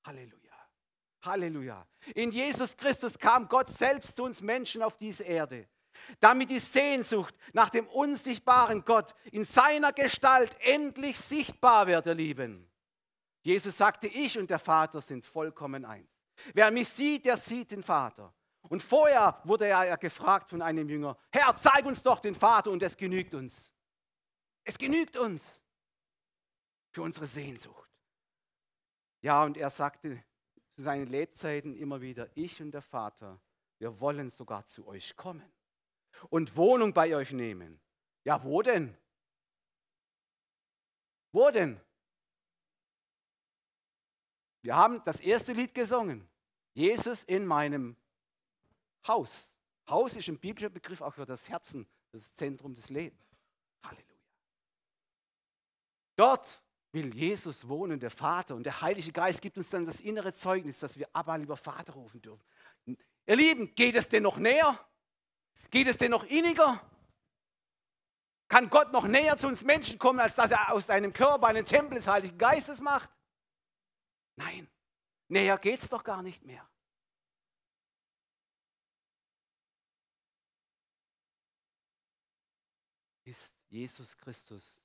Halleluja. 0.05 0.55
Halleluja. 1.21 1.85
In 2.13 2.31
Jesus 2.31 2.77
Christus 2.77 3.19
kam 3.19 3.49
Gott 3.49 3.67
selbst 3.67 4.15
zu 4.15 4.23
uns 4.23 4.41
Menschen 4.41 4.81
auf 4.81 4.97
diese 4.97 5.23
Erde, 5.23 5.67
damit 6.19 6.49
die 6.49 6.59
Sehnsucht 6.59 7.35
nach 7.53 7.69
dem 7.69 7.87
unsichtbaren 7.87 8.83
Gott 8.85 9.15
in 9.31 9.43
seiner 9.43 9.93
Gestalt 9.93 10.55
endlich 10.59 11.19
sichtbar 11.19 11.87
wird, 11.87 12.07
ihr 12.07 12.15
Lieben. 12.15 12.69
Jesus 13.41 13.77
sagte, 13.77 14.07
ich 14.07 14.37
und 14.37 14.49
der 14.49 14.59
Vater 14.59 15.01
sind 15.01 15.25
vollkommen 15.25 15.85
eins. 15.85 16.09
Wer 16.53 16.71
mich 16.71 16.89
sieht, 16.89 17.25
der 17.25 17.37
sieht 17.37 17.71
den 17.71 17.83
Vater. 17.83 18.33
Und 18.69 18.81
vorher 18.81 19.39
wurde 19.43 19.67
er 19.67 19.97
gefragt 19.97 20.49
von 20.49 20.61
einem 20.61 20.89
Jünger, 20.89 21.17
Herr, 21.31 21.55
zeig 21.55 21.85
uns 21.85 22.01
doch 22.01 22.19
den 22.19 22.33
Vater 22.33 22.71
und 22.71 22.81
es 22.81 22.97
genügt 22.97 23.35
uns. 23.35 23.71
Es 24.63 24.77
genügt 24.77 25.15
uns 25.15 25.61
für 26.91 27.03
unsere 27.03 27.27
Sehnsucht. 27.27 27.89
Ja, 29.21 29.43
und 29.43 29.57
er 29.57 29.69
sagte 29.69 30.23
zu 30.73 30.81
seinen 30.81 31.07
Lebzeiten 31.07 31.75
immer 31.75 32.01
wieder, 32.01 32.29
ich 32.35 32.61
und 32.61 32.71
der 32.71 32.81
Vater, 32.81 33.39
wir 33.77 33.99
wollen 33.99 34.31
sogar 34.31 34.65
zu 34.65 34.87
euch 34.87 35.15
kommen 35.15 35.54
und 36.29 36.55
Wohnung 36.55 36.93
bei 36.93 37.15
euch 37.15 37.31
nehmen. 37.31 37.79
Ja, 38.23 38.43
wo 38.43 38.61
denn? 38.61 38.95
Wo 41.31 41.51
denn? 41.51 41.79
Wir 44.61 44.75
haben 44.75 45.03
das 45.05 45.19
erste 45.19 45.53
Lied 45.53 45.73
gesungen. 45.73 46.27
Jesus 46.73 47.23
in 47.23 47.45
meinem 47.45 47.95
Haus. 49.07 49.53
Haus 49.87 50.15
ist 50.15 50.27
ein 50.27 50.39
biblischer 50.39 50.69
Begriff 50.69 51.01
auch 51.01 51.13
für 51.13 51.25
das 51.25 51.47
Herzen, 51.47 51.87
das 52.11 52.33
Zentrum 52.33 52.73
des 52.73 52.89
Lebens. 52.89 53.21
Halleluja. 53.83 54.05
Dort 56.15 56.63
will 56.91 57.13
Jesus 57.13 57.67
wohnen, 57.67 57.99
der 57.99 58.09
Vater. 58.09 58.55
Und 58.55 58.63
der 58.63 58.81
Heilige 58.81 59.11
Geist 59.11 59.41
gibt 59.41 59.57
uns 59.57 59.69
dann 59.69 59.85
das 59.85 60.01
innere 60.01 60.33
Zeugnis, 60.33 60.79
dass 60.79 60.97
wir 60.97 61.07
Abba, 61.13 61.35
lieber 61.35 61.57
Vater, 61.57 61.93
rufen 61.93 62.21
dürfen. 62.21 62.43
Ihr 63.27 63.35
Lieben, 63.35 63.75
geht 63.75 63.95
es 63.95 64.09
denn 64.09 64.23
noch 64.23 64.37
näher? 64.37 64.79
Geht 65.75 65.87
es 65.87 65.97
denn 65.97 66.11
noch 66.11 66.23
inniger? 66.23 66.89
Kann 68.47 68.69
Gott 68.69 68.93
noch 68.93 69.05
näher 69.05 69.35
zu 69.35 69.47
uns 69.47 69.61
Menschen 69.61 69.99
kommen, 69.99 70.21
als 70.21 70.33
dass 70.33 70.51
er 70.51 70.71
aus 70.71 70.89
einem 70.89 71.11
Körper 71.11 71.47
einen 71.47 71.65
Tempel 71.65 71.95
des 71.95 72.07
Heiligen 72.07 72.37
Geistes 72.37 72.79
macht? 72.79 73.11
Nein, 74.37 74.71
näher 75.27 75.57
geht 75.57 75.81
es 75.81 75.89
doch 75.89 76.01
gar 76.01 76.21
nicht 76.21 76.45
mehr. 76.45 76.65
Ist 83.25 83.53
Jesus 83.67 84.15
Christus 84.15 84.79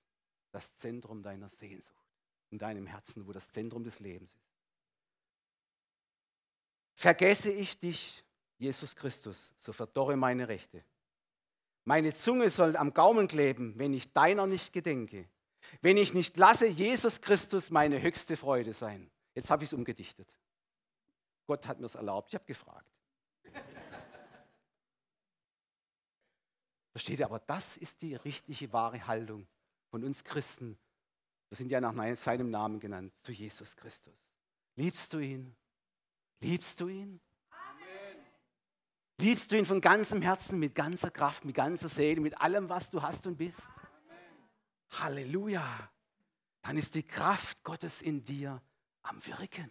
das 0.51 0.75
Zentrum 0.75 1.23
deiner 1.23 1.51
Sehnsucht, 1.51 2.17
in 2.49 2.59
deinem 2.59 2.89
Herzen, 2.89 3.29
wo 3.29 3.33
das 3.33 3.49
Zentrum 3.53 3.85
des 3.85 4.01
Lebens 4.01 4.35
ist? 4.35 4.51
Vergesse 6.97 7.53
ich 7.53 7.79
dich, 7.79 8.25
Jesus 8.61 8.95
Christus, 8.95 9.55
so 9.59 9.73
verdorre 9.73 10.17
meine 10.17 10.47
Rechte. 10.47 10.85
Meine 11.85 12.15
Zunge 12.15 12.51
soll 12.51 12.77
am 12.77 12.93
Gaumen 12.93 13.27
kleben, 13.27 13.73
wenn 13.79 13.95
ich 13.95 14.13
deiner 14.13 14.47
nicht 14.47 14.75
gedenke. 14.75 15.27
Wenn 15.81 15.97
ich 15.97 16.13
nicht 16.13 16.37
lasse, 16.37 16.67
Jesus 16.69 17.23
Christus 17.23 17.71
meine 17.71 18.03
höchste 18.03 18.37
Freude 18.37 18.75
sein. 18.75 19.11
Jetzt 19.35 19.51
habe 19.51 19.65
ich 19.65 19.71
es 19.71 19.73
umgedichtet. 19.73 20.29
Gott 21.47 21.67
hat 21.67 21.81
mir 21.81 21.87
es 21.87 21.95
erlaubt. 21.95 22.29
Ich 22.29 22.35
habe 22.35 22.45
gefragt. 22.45 22.91
Versteht 26.93 27.21
ihr, 27.21 27.27
aber 27.27 27.39
das 27.41 27.79
ist 27.79 28.03
die 28.03 28.15
richtige, 28.15 28.73
wahre 28.75 29.07
Haltung 29.07 29.47
von 29.89 30.05
uns 30.05 30.23
Christen. 30.23 30.77
Wir 31.49 31.57
sind 31.57 31.71
ja 31.71 31.81
nach 31.81 31.95
seinem 32.17 32.51
Namen 32.51 32.79
genannt, 32.79 33.15
zu 33.23 33.33
Jesus 33.33 33.75
Christus. 33.75 34.29
Liebst 34.77 35.15
du 35.15 35.19
ihn? 35.19 35.57
Liebst 36.41 36.79
du 36.81 36.89
ihn? 36.89 37.21
Liebst 39.21 39.53
du 39.53 39.59
ihn 39.59 39.67
von 39.67 39.83
ganzem 39.83 40.23
Herzen, 40.23 40.59
mit 40.59 40.75
ganzer 40.75 41.11
Kraft, 41.11 41.45
mit 41.45 41.55
ganzer 41.55 41.91
Seele, 41.91 42.23
mit 42.23 42.41
allem, 42.41 42.71
was 42.71 42.89
du 42.89 43.03
hast 43.03 43.27
und 43.27 43.37
bist? 43.37 43.69
Halleluja. 44.93 45.91
Dann 46.63 46.79
ist 46.79 46.95
die 46.95 47.03
Kraft 47.03 47.63
Gottes 47.63 48.01
in 48.01 48.25
dir 48.25 48.63
am 49.03 49.25
Wirken. 49.27 49.71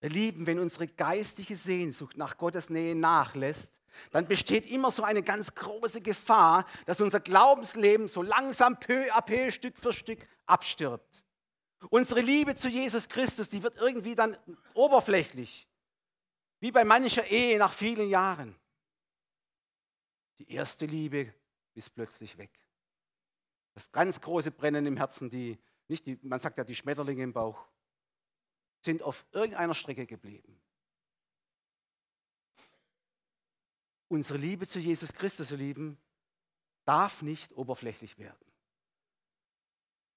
Ihr 0.00 0.10
Lieben, 0.10 0.46
wenn 0.46 0.60
unsere 0.60 0.86
geistige 0.86 1.56
Sehnsucht 1.56 2.16
nach 2.16 2.36
Gottes 2.36 2.70
Nähe 2.70 2.94
nachlässt, 2.94 3.72
dann 4.12 4.28
besteht 4.28 4.66
immer 4.66 4.92
so 4.92 5.02
eine 5.02 5.22
ganz 5.22 5.54
große 5.54 6.02
Gefahr, 6.02 6.66
dass 6.84 7.00
unser 7.00 7.18
Glaubensleben 7.18 8.06
so 8.06 8.22
langsam 8.22 8.78
peu 8.78 9.12
à 9.12 9.22
peu, 9.22 9.50
Stück 9.50 9.76
für 9.76 9.92
Stück 9.92 10.28
abstirbt. 10.46 11.24
Unsere 11.90 12.20
Liebe 12.20 12.54
zu 12.54 12.68
Jesus 12.68 13.08
Christus, 13.08 13.48
die 13.48 13.62
wird 13.62 13.76
irgendwie 13.78 14.14
dann 14.14 14.36
oberflächlich, 14.74 15.66
wie 16.66 16.72
bei 16.72 16.84
mancher 16.84 17.24
Ehe 17.28 17.60
nach 17.60 17.72
vielen 17.72 18.08
Jahren. 18.08 18.52
Die 20.40 20.50
erste 20.50 20.84
Liebe 20.84 21.32
ist 21.74 21.94
plötzlich 21.94 22.36
weg. 22.38 22.50
Das 23.74 23.92
ganz 23.92 24.20
große 24.20 24.50
Brennen 24.50 24.84
im 24.84 24.96
Herzen, 24.96 25.30
die 25.30 25.60
nicht 25.86 26.06
die, 26.06 26.18
man 26.22 26.40
sagt 26.40 26.58
ja 26.58 26.64
die 26.64 26.74
Schmetterlinge 26.74 27.22
im 27.22 27.32
Bauch, 27.32 27.68
sind 28.84 29.00
auf 29.00 29.24
irgendeiner 29.30 29.74
Strecke 29.74 30.06
geblieben. 30.06 30.60
Unsere 34.08 34.40
Liebe 34.40 34.66
zu 34.66 34.80
Jesus 34.80 35.12
Christus, 35.12 35.52
ihr 35.52 35.58
Lieben, 35.58 35.96
darf 36.84 37.22
nicht 37.22 37.52
oberflächlich 37.52 38.18
werden. 38.18 38.52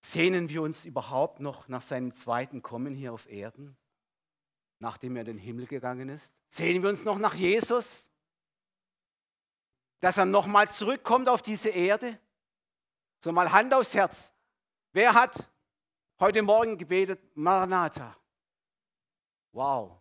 Sehnen 0.02 0.50
wir 0.50 0.64
uns 0.64 0.86
überhaupt 0.86 1.42
noch 1.42 1.68
nach 1.68 1.84
seinem 1.84 2.16
zweiten 2.16 2.64
Kommen 2.64 2.96
hier 2.96 3.14
auf 3.14 3.30
Erden, 3.30 3.78
nachdem 4.80 5.16
er 5.16 5.22
in 5.22 5.28
den 5.28 5.38
Himmel 5.38 5.68
gegangen 5.68 6.10
ist? 6.10 6.32
Sehnen 6.50 6.82
wir 6.82 6.90
uns 6.90 7.04
noch 7.04 7.18
nach 7.18 7.36
Jesus, 7.36 8.10
dass 10.00 10.18
er 10.18 10.26
nochmal 10.26 10.70
zurückkommt 10.70 11.30
auf 11.30 11.42
diese 11.42 11.70
Erde? 11.70 12.18
So 13.22 13.32
mal 13.32 13.52
Hand 13.52 13.74
aufs 13.74 13.94
Herz. 13.94 14.34
Wer 14.92 15.14
hat 15.14 15.50
heute 16.20 16.42
Morgen 16.42 16.78
gebetet, 16.78 17.20
Maranatha. 17.36 18.16
Wow. 19.52 19.98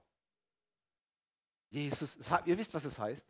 Jesus, 1.71 2.19
ihr 2.45 2.59
wisst, 2.59 2.73
was 2.75 2.85
es 2.85 2.95
das 2.95 2.99
heißt. 2.99 3.27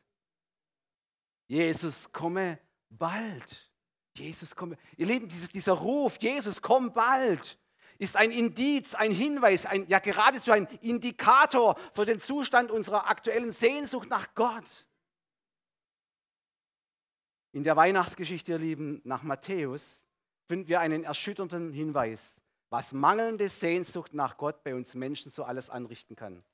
Jesus, 1.46 2.10
komme 2.12 2.58
bald. 2.88 3.72
Jesus, 4.16 4.54
komme. 4.54 4.76
Ihr 4.96 5.06
Lieben, 5.06 5.28
dieser 5.28 5.72
Ruf, 5.72 6.18
Jesus, 6.20 6.60
komm 6.60 6.92
bald, 6.92 7.58
ist 7.98 8.16
ein 8.16 8.30
Indiz, 8.30 8.94
ein 8.94 9.12
Hinweis, 9.12 9.66
ein, 9.66 9.86
ja 9.88 9.98
geradezu 9.98 10.52
ein 10.52 10.66
Indikator 10.80 11.78
für 11.94 12.04
den 12.04 12.20
Zustand 12.20 12.70
unserer 12.70 13.08
aktuellen 13.08 13.52
Sehnsucht 13.52 14.08
nach 14.08 14.34
Gott. 14.34 14.86
In 17.52 17.64
der 17.64 17.76
Weihnachtsgeschichte, 17.76 18.52
ihr 18.52 18.58
Lieben, 18.58 19.00
nach 19.04 19.22
Matthäus, 19.22 20.04
finden 20.46 20.68
wir 20.68 20.80
einen 20.80 21.04
erschütternden 21.04 21.72
Hinweis 21.72 22.36
was 22.70 22.92
mangelnde 22.92 23.48
Sehnsucht 23.48 24.14
nach 24.14 24.36
Gott 24.36 24.62
bei 24.62 24.74
uns 24.74 24.94
Menschen 24.94 25.30
so 25.30 25.44
alles 25.44 25.70
anrichten 25.70 26.16
kann. 26.16 26.44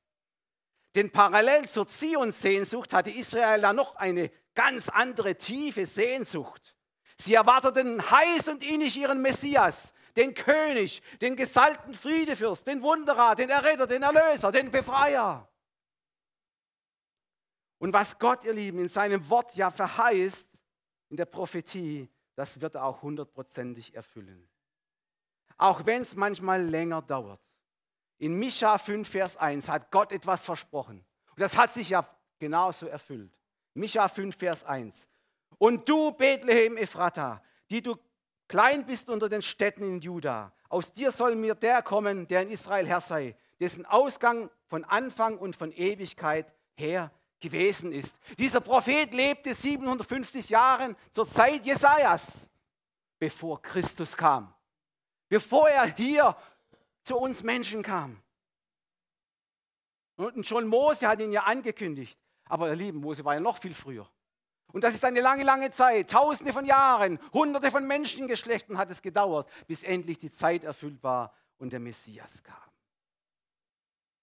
Denn 0.95 1.11
parallel 1.11 1.69
zur 1.69 1.89
Zion-Sehnsucht 1.89 2.93
hatte 2.93 3.11
Israel 3.11 3.61
da 3.61 3.73
noch 3.73 3.97
eine 3.97 4.31
ganz 4.55 4.89
andere 4.89 5.37
tiefe 5.37 5.87
Sehnsucht. 5.87 6.77
Sie 7.19 7.35
erwarteten 7.35 8.01
heiß 8.11 8.49
und 8.49 8.63
innig 8.63 8.97
ihren 8.97 9.21
Messias, 9.23 9.93
den 10.17 10.35
König, 10.35 11.03
den 11.21 11.37
gesalbten 11.37 11.95
Friedefürst, 11.95 12.67
den 12.67 12.83
Wunderer, 12.83 13.35
den 13.35 13.51
Erretter, 13.51 13.87
den 13.87 14.03
Erlöser, 14.03 14.53
den 14.53 14.71
Befreier. 14.71 15.49
Und 17.79 17.93
was 17.93 18.19
Gott, 18.19 18.45
ihr 18.45 18.53
Lieben, 18.53 18.79
in 18.79 18.89
seinem 18.89 19.29
Wort 19.29 19.55
ja 19.57 19.71
verheißt, 19.71 20.49
in 21.11 21.17
der 21.17 21.27
Prophetie, 21.27 22.09
das 22.35 22.61
wird 22.61 22.77
er 22.77 22.85
auch 22.85 23.03
hundertprozentig 23.03 23.95
erfüllen. 23.95 24.49
Auch 25.57 25.85
wenn 25.87 26.03
es 26.03 26.15
manchmal 26.15 26.63
länger 26.63 27.03
dauert. 27.03 27.41
In 28.19 28.39
Micha 28.39 28.79
5, 28.79 29.09
Vers 29.09 29.37
1 29.37 29.69
hat 29.69 29.91
Gott 29.91 30.13
etwas 30.13 30.45
versprochen. 30.45 31.05
Und 31.31 31.41
das 31.41 31.57
hat 31.57 31.75
sich 31.75 31.91
ja 31.91 32.09
genauso 32.39 32.87
erfüllt. 32.87 33.37
Micha 33.75 34.09
5, 34.09 34.37
Vers 34.37 34.65
1. 34.65 35.09
Und 35.59 35.89
du, 35.89 36.13
Bethlehem 36.13 36.77
Ephrata, 36.77 37.43
die 37.71 37.83
du 37.83 37.97
klein 38.55 38.87
bist 38.87 39.11
unter 39.11 39.29
den 39.29 39.43
Städten 39.43 39.83
in 39.83 40.01
Juda, 40.01 40.53
aus 40.69 40.93
dir 40.93 41.11
soll 41.11 41.35
mir 41.35 41.57
der 41.57 41.83
kommen, 41.83 42.29
der 42.29 42.43
in 42.43 42.51
Israel 42.51 42.87
Herr 42.87 43.01
sei, 43.01 43.37
dessen 43.59 43.85
Ausgang 43.85 44.49
von 44.69 44.85
Anfang 44.85 45.39
und 45.39 45.57
von 45.57 45.73
Ewigkeit 45.73 46.55
her 46.77 47.11
gewesen 47.41 47.91
ist. 47.91 48.15
Dieser 48.39 48.61
Prophet 48.61 49.13
lebte 49.13 49.57
750 49.57 50.51
Jahre 50.51 50.95
zur 51.13 51.27
Zeit 51.27 51.67
Jesajas, 51.67 52.49
bevor 53.19 53.61
Christus 53.61 54.17
kam, 54.17 54.55
bevor 55.29 55.69
er 55.69 55.87
hier 55.87 56.37
zu 57.03 57.17
uns 57.17 57.43
Menschen 57.43 57.83
kam. 57.83 58.23
Und 60.15 60.47
schon 60.47 60.69
Mose 60.69 61.09
hat 61.09 61.21
ihn 61.21 61.33
ja 61.33 61.43
angekündigt. 61.43 62.17
Aber 62.45 62.69
ihr 62.69 62.77
Lieben, 62.77 63.01
Mose 63.01 63.25
war 63.25 63.35
ja 63.35 63.41
noch 63.41 63.59
viel 63.59 63.75
früher. 63.75 64.09
Und 64.75 64.83
das 64.83 64.93
ist 64.93 65.05
eine 65.05 65.21
lange, 65.21 65.45
lange 65.45 65.71
Zeit. 65.71 66.11
Tausende 66.11 66.53
von 66.53 66.65
Jahren, 66.65 67.21
hunderte 67.33 67.71
von 67.71 67.87
Menschengeschlechten 67.87 68.77
hat 68.77 68.91
es 68.91 69.03
gedauert, 69.03 69.49
bis 69.69 69.85
endlich 69.85 70.19
die 70.19 70.33
Zeit 70.33 70.65
erfüllt 70.65 71.01
war 71.05 71.33
und 71.59 71.73
der 71.73 71.79
Messias 71.79 72.43
kam. 72.43 72.57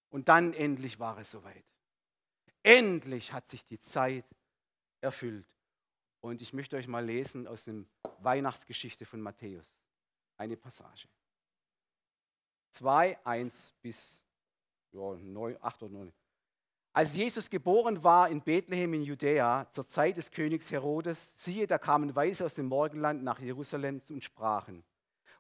Und 0.10 0.28
dann 0.28 0.54
endlich 0.54 1.00
war 1.00 1.18
es 1.20 1.32
soweit. 1.32 1.64
Endlich 2.64 3.32
hat 3.32 3.48
sich 3.48 3.66
die 3.66 3.80
Zeit 3.80 4.26
erfüllt. 5.00 5.48
Und 6.20 6.42
ich 6.42 6.52
möchte 6.52 6.76
euch 6.76 6.88
mal 6.90 7.06
lesen 7.06 7.48
aus 7.48 7.64
der 7.64 7.86
Weihnachtsgeschichte 8.20 9.06
von 9.06 9.22
Matthäus. 9.22 9.80
Eine 10.36 10.58
Passage. 10.58 11.08
2, 12.72 13.26
1 13.26 13.74
bis 13.82 14.22
ja, 14.92 15.16
9, 15.16 15.58
8 15.62 15.84
oder 15.84 15.94
9. 15.94 16.14
Als 16.94 17.16
Jesus 17.16 17.50
geboren 17.50 18.04
war 18.04 18.28
in 18.28 18.42
Bethlehem 18.42 18.94
in 18.94 19.04
Judäa 19.04 19.66
zur 19.72 19.88
Zeit 19.88 20.18
des 20.18 20.30
Königs 20.30 20.72
Herodes, 20.72 21.32
siehe, 21.42 21.66
da 21.66 21.78
kamen 21.78 22.14
Weise 22.18 22.46
aus 22.46 22.56
dem 22.56 22.66
Morgenland 22.66 23.24
nach 23.24 23.40
Jerusalem 23.40 24.02
und 24.10 24.24
sprachen, 24.24 24.84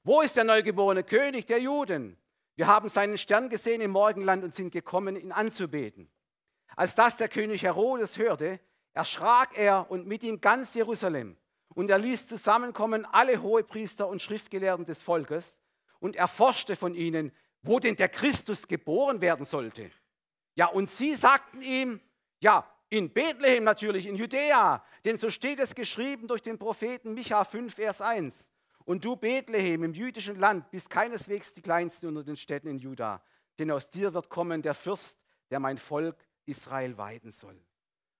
wo 0.03 0.21
ist 0.21 0.37
der 0.37 0.45
neugeborene 0.45 1.03
König 1.03 1.45
der 1.47 1.59
Juden? 1.59 2.17
Wir 2.55 2.67
haben 2.67 2.87
seinen 2.87 3.17
Stern 3.17 3.49
gesehen 3.49 3.81
im 3.81 3.91
Morgenland 3.91 4.43
und 4.45 4.55
sind 4.55 4.71
gekommen, 4.71 5.17
ihn 5.17 5.33
anzubeten. 5.33 6.09
Als 6.75 6.95
das 6.95 7.17
der 7.17 7.27
König 7.27 7.63
Herodes 7.63 8.17
hörte, 8.17 8.61
erschrak 8.93 9.57
er 9.57 9.91
und 9.91 10.07
mit 10.07 10.23
ihm 10.23 10.39
ganz 10.39 10.73
Jerusalem. 10.73 11.35
Und 11.73 11.89
er 11.89 11.99
ließ 11.99 12.27
zusammenkommen 12.27 13.05
alle 13.05 13.41
Hohepriester 13.41 14.07
und 14.07 14.21
Schriftgelehrten 14.21 14.85
des 14.85 15.03
Volkes 15.03 15.61
und 15.99 16.15
erforschte 16.15 16.75
von 16.75 16.95
ihnen, 16.95 17.31
wo 17.61 17.79
denn 17.79 17.95
der 17.95 18.09
Christus 18.09 18.67
geboren 18.67 19.21
werden 19.21 19.45
sollte. 19.45 19.91
Ja, 20.61 20.67
und 20.67 20.87
sie 20.91 21.15
sagten 21.15 21.59
ihm, 21.63 21.99
ja, 22.39 22.71
in 22.89 23.11
Bethlehem 23.11 23.63
natürlich, 23.63 24.05
in 24.05 24.15
Judäa, 24.15 24.85
denn 25.03 25.17
so 25.17 25.31
steht 25.31 25.59
es 25.59 25.73
geschrieben 25.73 26.27
durch 26.27 26.43
den 26.43 26.59
Propheten 26.59 27.15
Micha 27.15 27.43
5, 27.43 27.73
Vers 27.73 27.99
1. 27.99 28.51
Und 28.85 29.03
du, 29.03 29.15
Bethlehem, 29.15 29.83
im 29.83 29.95
jüdischen 29.95 30.37
Land, 30.37 30.69
bist 30.69 30.91
keineswegs 30.91 31.51
die 31.53 31.63
kleinste 31.63 32.07
unter 32.07 32.23
den 32.23 32.37
Städten 32.37 32.67
in 32.67 32.77
Juda, 32.77 33.23
denn 33.57 33.71
aus 33.71 33.89
dir 33.89 34.13
wird 34.13 34.29
kommen 34.29 34.61
der 34.61 34.75
Fürst, 34.75 35.17
der 35.49 35.59
mein 35.59 35.79
Volk 35.79 36.15
Israel 36.45 36.95
weiden 36.95 37.31
soll. 37.31 37.59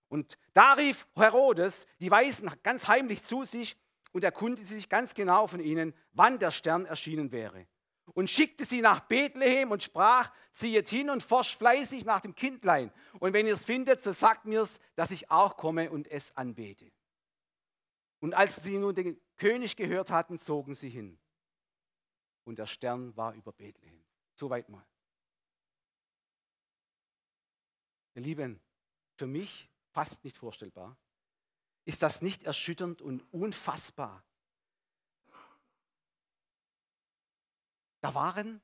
Und 0.09 0.39
da 0.53 0.73
rief 0.73 1.05
Herodes 1.15 1.85
die 1.99 2.09
Weisen 2.09 2.49
ganz 2.63 2.87
heimlich 2.87 3.23
zu 3.23 3.43
sich 3.43 3.77
und 4.13 4.23
erkundigte 4.23 4.73
sich 4.73 4.89
ganz 4.89 5.13
genau 5.13 5.45
von 5.45 5.59
ihnen, 5.59 5.93
wann 6.13 6.39
der 6.39 6.49
Stern 6.49 6.87
erschienen 6.87 7.31
wäre 7.31 7.67
und 8.13 8.29
schickte 8.29 8.65
sie 8.65 8.81
nach 8.81 9.01
Bethlehem 9.01 9.71
und 9.71 9.83
sprach, 9.83 10.31
ziehet 10.51 10.89
hin 10.89 11.09
und 11.09 11.23
forscht 11.23 11.57
fleißig 11.57 12.05
nach 12.05 12.21
dem 12.21 12.35
Kindlein. 12.35 12.91
Und 13.19 13.33
wenn 13.33 13.47
ihr 13.47 13.55
es 13.55 13.63
findet, 13.63 14.01
so 14.03 14.11
sagt 14.11 14.45
mir's, 14.45 14.79
dass 14.95 15.11
ich 15.11 15.31
auch 15.31 15.57
komme 15.57 15.91
und 15.91 16.09
es 16.09 16.35
anbete. 16.35 16.91
Und 18.19 18.33
als 18.33 18.57
sie 18.57 18.77
nun 18.77 18.93
den 18.93 19.19
König 19.37 19.75
gehört 19.75 20.11
hatten, 20.11 20.37
zogen 20.37 20.75
sie 20.75 20.89
hin. 20.89 21.17
Und 22.43 22.59
der 22.59 22.67
Stern 22.67 23.15
war 23.15 23.33
über 23.33 23.51
Bethlehem. 23.51 24.03
Soweit 24.35 24.69
mal. 24.69 24.85
Ihr 28.15 28.21
Lieben, 28.21 28.59
für 29.15 29.27
mich 29.27 29.69
fast 29.91 30.23
nicht 30.23 30.37
vorstellbar. 30.37 30.97
Ist 31.85 32.03
das 32.03 32.21
nicht 32.21 32.43
erschütternd 32.43 33.01
und 33.01 33.21
unfassbar, 33.33 34.23
Da 38.01 38.13
waren, 38.13 38.61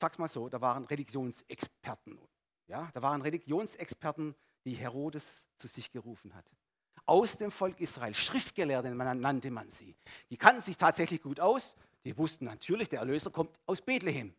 sag's 0.00 0.18
mal 0.18 0.28
so, 0.28 0.48
da 0.48 0.60
waren 0.60 0.84
Religionsexperten. 0.84 2.18
Ja, 2.68 2.90
da 2.92 3.02
waren 3.02 3.22
Religionsexperten, 3.22 4.34
die 4.64 4.74
Herodes 4.74 5.46
zu 5.56 5.66
sich 5.68 5.90
gerufen 5.90 6.34
hat. 6.34 6.44
Aus 7.06 7.38
dem 7.38 7.50
Volk 7.50 7.80
Israel, 7.80 8.14
Schriftgelehrte 8.14 8.90
nannte 8.90 9.50
man 9.50 9.70
sie. 9.70 9.96
Die 10.28 10.36
kannten 10.36 10.60
sich 10.60 10.76
tatsächlich 10.76 11.22
gut 11.22 11.40
aus. 11.40 11.74
Die 12.04 12.16
wussten 12.18 12.44
natürlich, 12.44 12.90
der 12.90 13.00
Erlöser 13.00 13.30
kommt 13.30 13.58
aus 13.64 13.80
Bethlehem. 13.80 14.34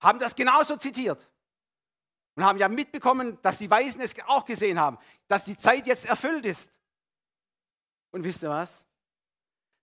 Haben 0.00 0.18
das 0.18 0.34
genauso 0.34 0.76
zitiert. 0.76 1.28
Und 2.34 2.44
haben 2.44 2.58
ja 2.58 2.68
mitbekommen, 2.68 3.38
dass 3.42 3.58
die 3.58 3.70
Weisen 3.70 4.00
es 4.00 4.14
auch 4.26 4.44
gesehen 4.44 4.78
haben, 4.78 4.98
dass 5.28 5.44
die 5.44 5.56
Zeit 5.56 5.86
jetzt 5.86 6.04
erfüllt 6.04 6.44
ist. 6.44 6.70
Und 8.10 8.24
wisst 8.24 8.42
ihr 8.42 8.50
was? 8.50 8.84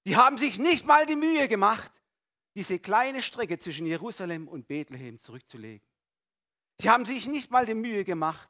Die 0.05 0.17
haben 0.17 0.37
sich 0.37 0.59
nicht 0.59 0.85
mal 0.85 1.05
die 1.05 1.15
Mühe 1.15 1.47
gemacht, 1.47 1.91
diese 2.55 2.79
kleine 2.79 3.21
Strecke 3.21 3.57
zwischen 3.57 3.85
Jerusalem 3.85 4.47
und 4.47 4.67
Bethlehem 4.67 5.19
zurückzulegen. 5.19 5.87
Sie 6.79 6.89
haben 6.89 7.05
sich 7.05 7.27
nicht 7.27 7.51
mal 7.51 7.65
die 7.65 7.73
Mühe 7.73 8.03
gemacht, 8.03 8.49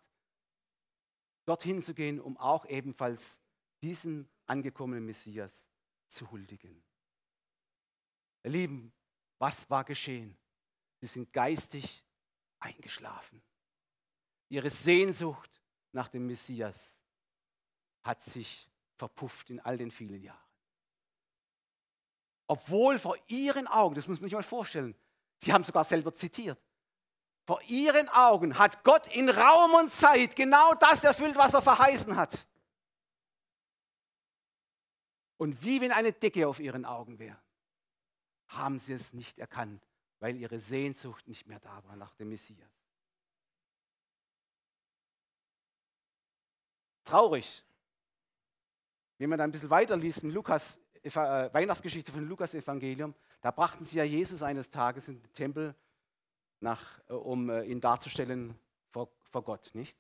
dorthin 1.46 1.82
zu 1.82 1.94
gehen, 1.94 2.20
um 2.20 2.38
auch 2.38 2.66
ebenfalls 2.66 3.40
diesen 3.82 4.30
angekommenen 4.46 5.06
Messias 5.06 5.68
zu 6.08 6.30
huldigen. 6.32 6.84
Ihr 8.44 8.52
Lieben, 8.52 8.94
was 9.40 9.70
war 9.70 9.84
geschehen? 9.84 10.38
Sie 11.00 11.08
sind 11.08 11.34
geistig 11.34 12.06
eingeschlafen. 12.60 13.42
Ihre 14.50 14.70
Sehnsucht 14.70 15.50
nach 15.92 16.10
dem 16.10 16.28
Messias 16.28 17.00
hat 18.04 18.22
sich 18.22 18.70
verpufft 18.96 19.50
in 19.50 19.60
all 19.60 19.78
den 19.78 19.92
vielen 19.92 20.22
Jahren. 20.22 20.43
Obwohl 22.48 23.00
vor 23.00 23.18
ihren 23.28 23.68
Augen, 23.68 23.96
das 23.96 24.08
muss 24.08 24.20
man 24.20 24.30
sich 24.30 24.36
mal 24.36 24.44
vorstellen, 24.44 24.96
sie 25.38 25.54
haben 25.54 25.64
sogar 25.64 25.84
selber 25.84 26.14
zitiert, 26.14 26.60
vor 27.46 27.62
ihren 27.64 28.08
Augen 28.10 28.58
hat 28.58 28.84
Gott 28.84 29.08
in 29.08 29.30
Raum 29.30 29.74
und 29.74 29.92
Zeit 29.92 30.36
genau 30.36 30.74
das 30.76 31.04
erfüllt, 31.04 31.36
was 31.36 31.54
er 31.54 31.62
verheißen 31.62 32.16
hat. 32.16 32.46
Und 35.38 35.62
wie 35.64 35.82
wenn 35.82 35.92
eine 35.92 36.14
Decke 36.14 36.48
auf 36.48 36.60
ihren 36.60 36.86
Augen 36.86 37.20
wäre, 37.20 37.38
haben 38.48 38.78
sie 38.78 38.94
es 38.94 39.12
nicht 39.12 39.40
erkannt, 39.40 39.86
weil 40.20 40.38
ihre 40.38 40.60
Sehnsucht 40.60 41.28
nicht 41.28 41.48
mehr 41.48 41.60
da 41.60 41.84
war 41.86 41.98
nach 41.98 42.16
dem 42.16 42.30
Messias. 42.30 42.72
Traurig. 47.04 47.64
Wenn 49.18 49.30
man 49.30 49.38
dann 49.38 49.50
ein 49.50 49.52
bisschen 49.52 49.70
weiterliest 49.70 50.24
in 50.24 50.32
Lukas 50.32 50.80
Weihnachtsgeschichte 51.04 52.12
von 52.12 52.28
Lukas 52.28 52.54
Evangelium, 52.54 53.14
da 53.42 53.52
brachten 53.52 53.84
sie 53.84 53.98
ja 53.98 54.04
Jesus 54.04 54.42
eines 54.42 54.70
Tages 54.70 55.08
in 55.08 55.22
den 55.22 55.34
Tempel, 55.34 55.76
nach, 56.64 57.00
äh, 57.10 57.14
um 57.14 57.50
äh, 57.50 57.64
ihn 57.66 57.82
darzustellen 57.82 58.58
vor, 58.90 59.10
vor 59.30 59.44
Gott, 59.44 59.70
nicht? 59.74 59.98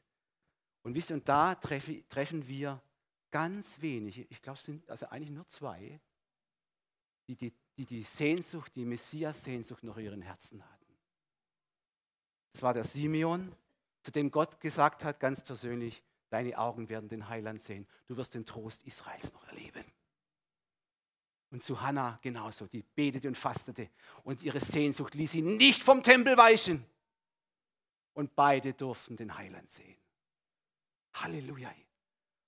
Und 0.82 0.96
wisst 0.96 1.12
ihr, 1.12 1.16
und 1.16 1.28
da 1.28 1.56
treffe, 1.56 2.08
treffen 2.10 2.48
wir 2.48 2.82
ganz 3.32 3.82
wenige, 3.82 4.22
ich 4.30 4.42
glaube, 4.42 4.60
es 4.60 4.66
sind 4.66 4.90
also 4.90 5.08
eigentlich 5.08 5.32
nur 5.32 5.48
zwei, 5.50 6.00
die 7.28 7.36
die, 7.36 7.54
die, 7.78 7.86
die 7.86 8.04
Sehnsucht, 8.04 8.76
die 8.76 8.86
Messias-Sehnsucht 8.86 9.84
nach 9.84 9.98
ihren 9.98 10.22
Herzen 10.22 10.64
hatten. 10.64 10.94
Das 12.52 12.62
war 12.62 12.74
der 12.74 12.84
Simeon, 12.84 13.56
zu 14.02 14.12
dem 14.12 14.30
Gott 14.30 14.60
gesagt 14.60 15.04
hat, 15.04 15.20
ganz 15.20 15.42
persönlich, 15.42 16.04
deine 16.30 16.58
Augen 16.58 16.90
werden 16.90 17.10
den 17.10 17.30
Heiland 17.30 17.62
sehen, 17.62 17.88
du 18.08 18.18
wirst 18.18 18.34
den 18.34 18.46
Trost 18.46 18.84
Israels 18.84 19.32
noch 19.34 19.48
erleben. 19.48 19.84
Und 21.54 21.64
zu 21.64 21.80
Hannah 21.80 22.18
genauso, 22.24 22.66
die 22.66 22.82
betete 22.82 23.28
und 23.28 23.38
fastete 23.38 23.92
und 24.24 24.42
ihre 24.42 24.60
Sehnsucht 24.60 25.14
ließ 25.14 25.34
sie 25.34 25.44
nicht 25.44 25.84
vom 25.84 26.02
Tempel 26.02 26.36
weichen. 26.36 26.84
Und 28.16 28.36
beide 28.36 28.74
durften 28.74 29.16
den 29.18 29.38
Heiland 29.38 29.70
sehen. 29.70 29.96
Halleluja. 31.14 31.72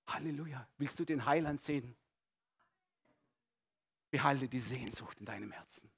Halleluja. 0.08 0.66
Willst 0.78 0.98
du 0.98 1.04
den 1.04 1.24
Heiland 1.24 1.62
sehen? 1.62 1.94
Behalte 4.10 4.48
die 4.48 4.58
Sehnsucht 4.58 5.20
in 5.20 5.26
deinem 5.26 5.52
Herzen. 5.52 5.88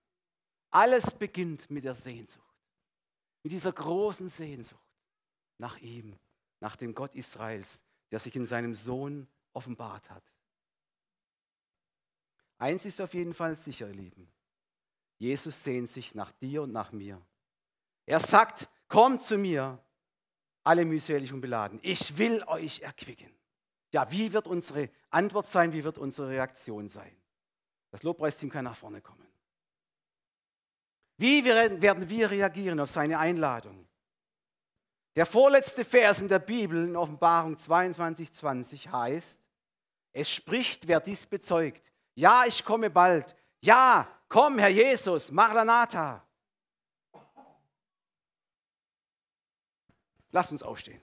Alles 0.68 1.11
beginnt 1.14 1.71
mit 1.71 1.85
der 1.85 1.94
Sehnsucht. 1.94 2.44
Mit 3.42 3.55
dieser 3.55 3.73
großen 3.73 4.29
Sehnsucht 4.29 4.85
nach 5.57 5.79
ihm, 5.79 6.14
nach 6.61 6.77
dem 6.77 6.94
Gott 6.94 7.14
Israels, 7.14 7.81
der 8.11 8.18
sich 8.18 8.37
in 8.37 8.44
seinem 8.44 8.75
Sohn 8.75 9.27
offenbart 9.55 10.11
hat. 10.11 10.31
Eins 12.59 12.85
ist 12.85 13.01
auf 13.01 13.14
jeden 13.14 13.35
Fall 13.35 13.57
sicher, 13.57 13.88
ihr 13.88 13.94
Lieben. 13.94 14.29
Jesus 15.18 15.62
sehnt 15.62 15.88
sich 15.88 16.14
nach 16.14 16.33
dir 16.33 16.62
und 16.62 16.73
nach 16.73 16.92
mir. 16.92 17.21
Er 18.07 18.21
sagt, 18.21 18.68
kommt 18.88 19.23
zu 19.23 19.38
mir, 19.38 19.83
alle 20.64 20.85
mühselig 20.85 21.33
und 21.33 21.40
beladen. 21.40 21.79
Ich 21.83 22.18
will 22.18 22.42
euch 22.44 22.81
erquicken. 22.81 23.33
Ja, 23.90 24.11
wie 24.11 24.33
wird 24.33 24.47
unsere 24.47 24.90
Antwort 25.11 25.47
sein? 25.47 25.73
Wie 25.73 25.83
wird 25.83 25.99
unsere 25.99 26.29
Reaktion 26.29 26.88
sein? 26.88 27.16
Das 27.90 28.03
Lobpreisteam 28.03 28.51
kann 28.51 28.64
nach 28.64 28.77
vorne 28.77 29.01
kommen. 29.01 29.27
Wie 31.16 31.44
werden 31.44 32.09
wir 32.09 32.31
reagieren 32.31 32.79
auf 32.81 32.90
seine 32.90 33.18
Einladung? 33.18 33.88
Der 35.16 35.27
vorletzte 35.27 35.85
Vers 35.85 36.21
in 36.21 36.29
der 36.29 36.38
Bibel 36.38 36.85
in 36.87 36.94
Offenbarung 36.94 37.59
22, 37.59 38.33
20 38.33 38.92
heißt, 38.92 39.40
es 40.12 40.31
spricht, 40.31 40.87
wer 40.87 41.01
dies 41.01 41.27
bezeugt. 41.27 41.92
Ja, 42.19 42.45
ich 42.47 42.65
komme 42.65 42.91
bald. 42.91 43.37
Ja, 43.61 44.09
komm, 44.29 44.59
Herr 44.59 44.71
Jesus, 44.71 45.31
Maranatha. 45.31 46.27
Lasst 50.33 50.51
uns 50.51 50.65
aufstehen. 50.65 51.01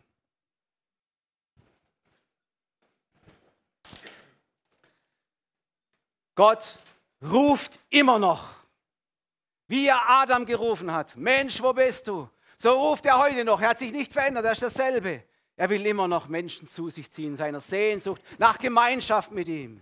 Gott 6.36 6.80
ruft 7.22 7.80
immer 7.90 8.20
noch, 8.20 8.50
wie 9.68 9.88
er 9.88 10.10
Adam 10.10 10.46
gerufen 10.46 10.92
hat. 10.92 11.16
Mensch, 11.16 11.62
wo 11.62 11.72
bist 11.72 12.10
du? 12.10 12.30
So 12.58 12.72
ruft 12.90 13.06
er 13.06 13.20
heute 13.20 13.46
noch. 13.46 13.62
Er 13.62 13.70
hat 13.70 13.80
sich 13.80 13.94
nicht 13.94 14.12
verändert, 14.12 14.44
er 14.44 14.52
ist 14.52 14.64
dasselbe. 14.64 15.24
Er 15.56 15.70
will 15.70 15.86
immer 15.86 16.10
noch 16.10 16.28
Menschen 16.28 16.68
zu 16.68 16.90
sich 16.90 17.10
ziehen, 17.10 17.38
seiner 17.38 17.62
Sehnsucht 17.62 18.22
nach 18.38 18.60
Gemeinschaft 18.60 19.32
mit 19.32 19.48
ihm. 19.48 19.82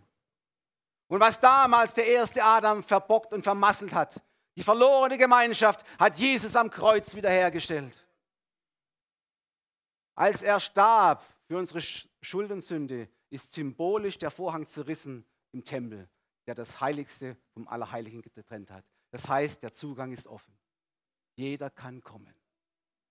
Und 1.13 1.19
was 1.19 1.39
damals 1.39 1.93
der 1.93 2.07
erste 2.07 2.43
Adam 2.43 2.81
verbockt 2.81 3.35
und 3.35 3.43
vermasselt 3.43 3.93
hat, 3.93 4.19
die 4.55 4.63
verlorene 4.63 5.15
Gemeinschaft, 5.15 5.85
hat 5.99 6.17
Jesus 6.17 6.55
am 6.55 6.71
Kreuz 6.71 7.13
wiederhergestellt. 7.13 7.93
Als 10.15 10.41
er 10.41 10.59
starb 10.59 11.23
für 11.47 11.59
unsere 11.59 11.81
Schuld 11.81 12.51
und 12.51 12.63
Sünde, 12.63 13.07
ist 13.29 13.53
symbolisch 13.53 14.17
der 14.17 14.31
Vorhang 14.31 14.65
zerrissen 14.65 15.23
im 15.51 15.63
Tempel, 15.63 16.09
der 16.47 16.55
das 16.55 16.81
Heiligste 16.81 17.37
vom 17.53 17.67
Allerheiligen 17.67 18.23
getrennt 18.23 18.71
hat. 18.71 18.83
Das 19.11 19.29
heißt, 19.29 19.61
der 19.61 19.75
Zugang 19.75 20.13
ist 20.13 20.25
offen. 20.25 20.57
Jeder 21.35 21.69
kann 21.69 22.01
kommen. 22.01 22.33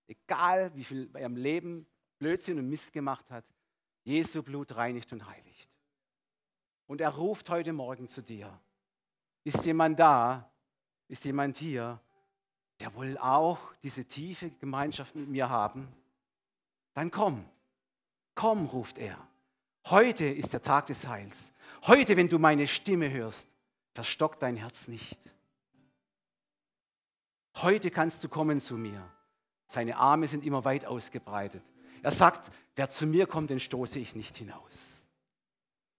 Egal, 0.07 0.75
wie 0.75 0.83
viel 0.83 1.09
er 1.13 1.27
im 1.27 1.37
Leben 1.37 1.87
Blödsinn 2.19 2.59
und 2.59 2.67
Mist 2.67 2.91
gemacht 2.91 3.31
hat, 3.31 3.45
Jesu 4.03 4.43
Blut 4.43 4.75
reinigt 4.75 5.13
und 5.13 5.25
heiligt. 5.25 5.72
Und 6.87 7.01
er 7.01 7.09
ruft 7.09 7.49
heute 7.49 7.73
Morgen 7.73 8.07
zu 8.07 8.21
dir. 8.21 8.59
Ist 9.43 9.65
jemand 9.65 9.99
da? 9.99 10.49
Ist 11.07 11.25
jemand 11.25 11.57
hier, 11.57 11.99
der 12.79 12.95
will 12.95 13.17
auch 13.17 13.59
diese 13.83 14.05
tiefe 14.05 14.49
Gemeinschaft 14.51 15.15
mit 15.15 15.27
mir 15.29 15.49
haben? 15.49 15.87
Dann 16.93 17.11
komm. 17.11 17.45
Komm, 18.35 18.65
ruft 18.65 18.97
er. 18.97 19.17
Heute 19.85 20.25
ist 20.25 20.53
der 20.53 20.61
Tag 20.61 20.87
des 20.87 21.07
Heils. 21.07 21.51
Heute, 21.85 22.15
wenn 22.17 22.29
du 22.29 22.39
meine 22.39 22.67
Stimme 22.67 23.11
hörst, 23.11 23.47
verstock 23.93 24.39
dein 24.39 24.55
Herz 24.55 24.87
nicht. 24.87 25.19
Heute 27.57 27.91
kannst 27.91 28.23
du 28.23 28.29
kommen 28.29 28.61
zu 28.61 28.77
mir. 28.77 29.07
Seine 29.67 29.97
Arme 29.97 30.27
sind 30.27 30.43
immer 30.43 30.65
weit 30.65 30.85
ausgebreitet. 30.85 31.63
Er 32.01 32.11
sagt, 32.11 32.51
wer 32.75 32.89
zu 32.89 33.05
mir 33.05 33.27
kommt, 33.27 33.49
den 33.49 33.59
stoße 33.59 33.99
ich 33.99 34.15
nicht 34.15 34.37
hinaus. 34.37 34.92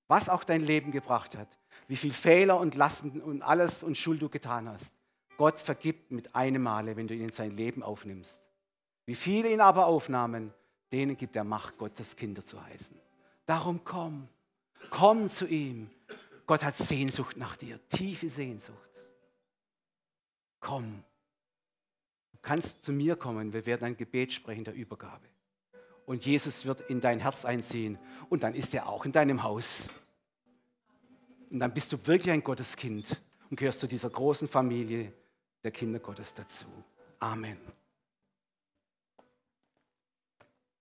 Was 0.09 0.29
auch 0.29 0.45
dein 0.45 0.63
Leben 0.63 0.93
gebracht 0.93 1.37
hat, 1.37 1.49
wie 1.89 1.97
viel 1.97 2.13
Fehler 2.13 2.59
und 2.59 2.75
Lasten 2.75 3.21
und 3.21 3.43
alles 3.43 3.83
und 3.83 3.97
Schuld 3.97 4.23
du 4.23 4.29
getan 4.29 4.69
hast. 4.69 4.93
Gott 5.37 5.59
vergibt 5.59 6.11
mit 6.11 6.35
einem 6.35 6.63
Male, 6.63 6.97
wenn 6.97 7.09
du 7.09 7.15
ihn 7.15 7.25
in 7.25 7.33
sein 7.33 7.51
Leben 7.51 7.83
aufnimmst. 7.83 8.41
Wie 9.07 9.15
viele 9.15 9.53
ihn 9.53 9.61
aber 9.61 9.87
aufnahmen, 9.87 10.53
denen 10.93 11.17
gibt 11.17 11.37
er 11.37 11.45
Macht, 11.45 11.77
Gottes 11.77 12.17
Kinder 12.17 12.45
zu 12.45 12.63
heißen. 12.65 12.97
Darum 13.47 13.83
komm, 13.85 14.29
komm 14.91 15.29
zu 15.29 15.47
ihm. 15.47 15.91
Gott 16.47 16.63
hat 16.63 16.77
Sehnsucht 16.77 17.37
nach 17.37 17.57
dir, 17.57 17.81
tiefe 17.89 18.29
Sehnsucht. 18.29 18.79
Komm, 20.61 21.05
du 22.33 22.39
kannst 22.41 22.83
zu 22.83 22.93
mir 22.93 23.17
kommen, 23.17 23.53
wir 23.53 23.67
werden 23.67 23.85
ein 23.85 23.97
Gebet 23.97 24.33
sprechen 24.33 24.65
der 24.65 24.75
Übergabe. 24.75 25.27
Und 26.07 26.27
Jesus 26.27 26.65
wird 26.67 26.83
in 26.83 27.01
dein 27.01 27.21
Herz 27.21 27.45
einziehen 27.45 27.99
und 28.29 28.43
dann 28.43 28.55
ist 28.55 28.75
er 28.75 28.89
auch 28.89 29.05
in 29.05 29.13
deinem 29.13 29.43
Haus. 29.43 29.89
Und 31.51 31.61
dann 31.61 31.73
bist 31.73 31.93
du 31.93 32.07
wirklich 32.07 32.33
ein 32.33 32.43
Gotteskind 32.43 33.21
und 33.51 33.57
gehörst 33.59 33.81
zu 33.81 33.87
dieser 33.87 34.11
großen 34.11 34.49
Familie 34.49 35.13
der 35.63 35.71
Kinder 35.71 35.99
Gottes 35.99 36.35
dazu. 36.35 36.67
Amen. 37.19 37.59